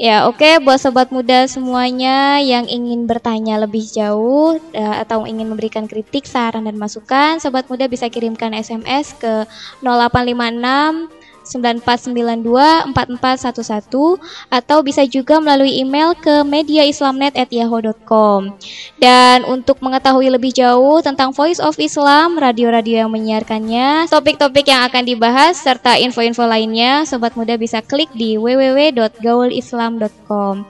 Ya, 0.00 0.24
oke 0.24 0.40
okay, 0.40 0.54
buat 0.56 0.80
sobat 0.80 1.12
muda 1.12 1.44
semuanya 1.44 2.40
yang 2.40 2.64
ingin 2.64 3.04
bertanya 3.04 3.60
lebih 3.60 3.84
jauh 3.84 4.56
uh, 4.56 4.96
atau 5.04 5.28
ingin 5.28 5.44
memberikan 5.52 5.84
kritik, 5.84 6.24
saran 6.24 6.64
dan 6.64 6.80
masukan, 6.80 7.36
sobat 7.36 7.68
muda 7.68 7.84
bisa 7.92 8.08
kirimkan 8.08 8.56
SMS 8.56 9.12
ke 9.20 9.44
0856 9.84 11.21
9492 11.44 12.94
4411 12.94 14.18
atau 14.50 14.82
bisa 14.82 15.06
juga 15.06 15.40
melalui 15.42 15.80
email 15.82 16.14
ke 16.18 16.42
mediaislamnet@yahoo.com. 16.46 18.52
Dan 18.98 19.44
untuk 19.46 19.78
mengetahui 19.82 20.30
lebih 20.30 20.52
jauh 20.54 21.02
tentang 21.02 21.32
Voice 21.34 21.58
of 21.58 21.74
Islam, 21.78 22.38
radio-radio 22.38 22.96
yang 23.06 23.12
menyiarkannya, 23.12 24.06
topik-topik 24.08 24.68
yang 24.70 24.82
akan 24.86 25.04
dibahas 25.06 25.56
serta 25.58 25.98
info-info 25.98 26.46
lainnya, 26.46 27.04
sobat 27.08 27.34
muda 27.34 27.56
bisa 27.58 27.82
klik 27.82 28.10
di 28.14 28.38
www.gaulislam.com. 28.38 30.64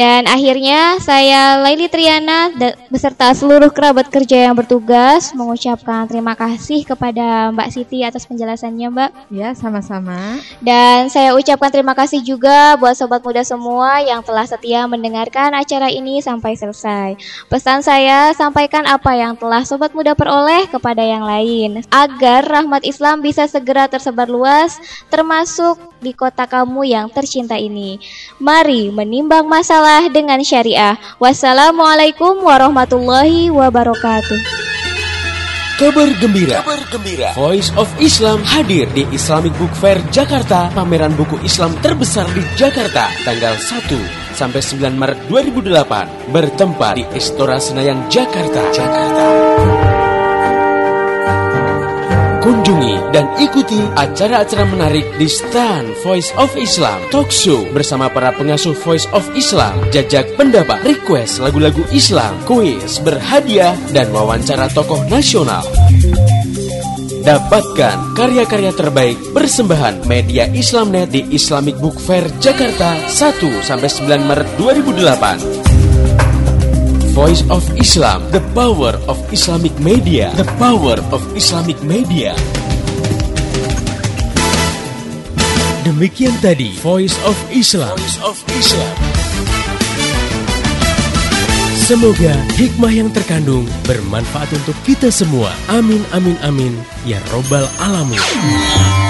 Dan 0.00 0.24
akhirnya 0.24 0.96
saya 0.96 1.60
Laili 1.60 1.84
Triana 1.92 2.48
beserta 2.88 3.36
seluruh 3.36 3.68
kerabat 3.68 4.08
kerja 4.08 4.48
yang 4.48 4.56
bertugas 4.56 5.36
mengucapkan 5.36 6.08
terima 6.08 6.32
kasih 6.32 6.88
kepada 6.88 7.52
Mbak 7.52 7.68
Siti 7.68 8.00
atas 8.00 8.24
penjelasannya 8.24 8.88
Mbak. 8.96 9.10
Ya, 9.28 9.52
sama-sama. 9.52 10.40
Dan 10.64 11.12
saya 11.12 11.36
ucapkan 11.36 11.68
terima 11.68 11.92
kasih 11.92 12.24
juga 12.24 12.80
buat 12.80 12.96
sobat 12.96 13.20
muda 13.20 13.44
semua 13.44 14.00
yang 14.00 14.24
telah 14.24 14.48
setia 14.48 14.88
mendengarkan 14.88 15.52
acara 15.52 15.92
ini 15.92 16.24
sampai 16.24 16.56
selesai. 16.56 17.20
Pesan 17.52 17.84
saya 17.84 18.32
sampaikan 18.32 18.88
apa 18.88 19.12
yang 19.12 19.36
telah 19.36 19.68
sobat 19.68 19.92
muda 19.92 20.16
peroleh 20.16 20.64
kepada 20.72 21.04
yang 21.04 21.28
lain 21.28 21.84
agar 21.92 22.48
rahmat 22.48 22.88
Islam 22.88 23.20
bisa 23.20 23.44
segera 23.44 23.84
tersebar 23.84 24.32
luas 24.32 24.80
termasuk 25.12 25.89
di 26.00 26.16
kota 26.16 26.48
kamu 26.48 26.88
yang 26.88 27.06
tercinta 27.12 27.60
ini. 27.60 28.00
Mari 28.40 28.88
menimbang 28.88 29.46
masalah 29.46 30.08
dengan 30.08 30.40
syariah. 30.40 30.96
Wassalamualaikum 31.20 32.40
warahmatullahi 32.42 33.52
wabarakatuh. 33.52 34.70
Kabar 35.80 36.12
gembira. 36.20 36.60
Kabar 36.60 36.80
gembira. 36.92 37.32
Voice 37.32 37.72
of 37.80 37.88
Islam 37.96 38.44
hadir 38.44 38.84
di 38.92 39.08
Islamic 39.16 39.56
Book 39.56 39.72
Fair 39.72 39.96
Jakarta, 40.12 40.68
pameran 40.76 41.16
buku 41.16 41.40
Islam 41.40 41.72
terbesar 41.80 42.28
di 42.36 42.44
Jakarta, 42.52 43.08
tanggal 43.24 43.56
1 43.56 44.36
sampai 44.36 44.60
9 44.60 45.00
Maret 45.00 45.18
2008, 45.32 46.32
bertempat 46.36 47.00
di 47.00 47.04
Istora 47.16 47.56
Senayan 47.56 48.04
Jakarta. 48.12 48.60
Jakarta. 48.76 49.99
Kunjungi 52.40 53.12
dan 53.12 53.28
ikuti 53.36 53.76
acara-acara 54.00 54.64
menarik 54.64 55.04
di 55.20 55.28
stand 55.28 55.92
Voice 56.00 56.32
of 56.40 56.48
Islam 56.56 56.96
Talk 57.12 57.28
Show 57.28 57.68
bersama 57.76 58.08
para 58.08 58.32
pengasuh 58.32 58.72
Voice 58.80 59.04
of 59.12 59.28
Islam, 59.36 59.76
jajak 59.92 60.40
pendapat, 60.40 60.80
request 60.80 61.44
lagu-lagu 61.44 61.84
Islam, 61.92 62.32
kuis, 62.48 62.96
berhadiah, 63.04 63.76
dan 63.92 64.08
wawancara 64.08 64.72
tokoh 64.72 65.04
nasional. 65.12 65.60
Dapatkan 67.20 68.16
karya-karya 68.16 68.72
terbaik 68.72 69.20
persembahan 69.36 70.08
media 70.08 70.48
Islamnet 70.48 71.12
di 71.12 71.28
Islamic 71.36 71.76
Book 71.76 72.00
Fair 72.00 72.24
Jakarta 72.40 72.96
1 73.04 73.12
sampai 73.60 73.88
9 73.92 74.16
Maret 74.24 74.48
2008. 74.56 75.69
Voice 77.20 77.44
of 77.52 77.60
Islam, 77.76 78.24
the 78.32 78.40
power 78.56 78.96
of 79.04 79.20
Islamic 79.28 79.76
media, 79.76 80.32
the 80.40 80.48
power 80.56 80.96
of 81.12 81.20
Islamic 81.36 81.76
media. 81.84 82.32
Demikian 85.84 86.32
tadi 86.40 86.72
Voice 86.80 87.20
of 87.28 87.36
Islam. 87.52 87.92
Voice 88.00 88.16
of 88.24 88.40
Islam. 88.56 88.96
Semoga 91.76 92.40
hikmah 92.56 92.88
yang 92.88 93.12
terkandung 93.12 93.68
bermanfaat 93.84 94.48
untuk 94.56 94.80
kita 94.88 95.12
semua. 95.12 95.52
Amin 95.68 96.00
amin 96.16 96.40
amin 96.40 96.72
ya 97.04 97.20
robbal 97.36 97.68
alamin. 97.84 99.09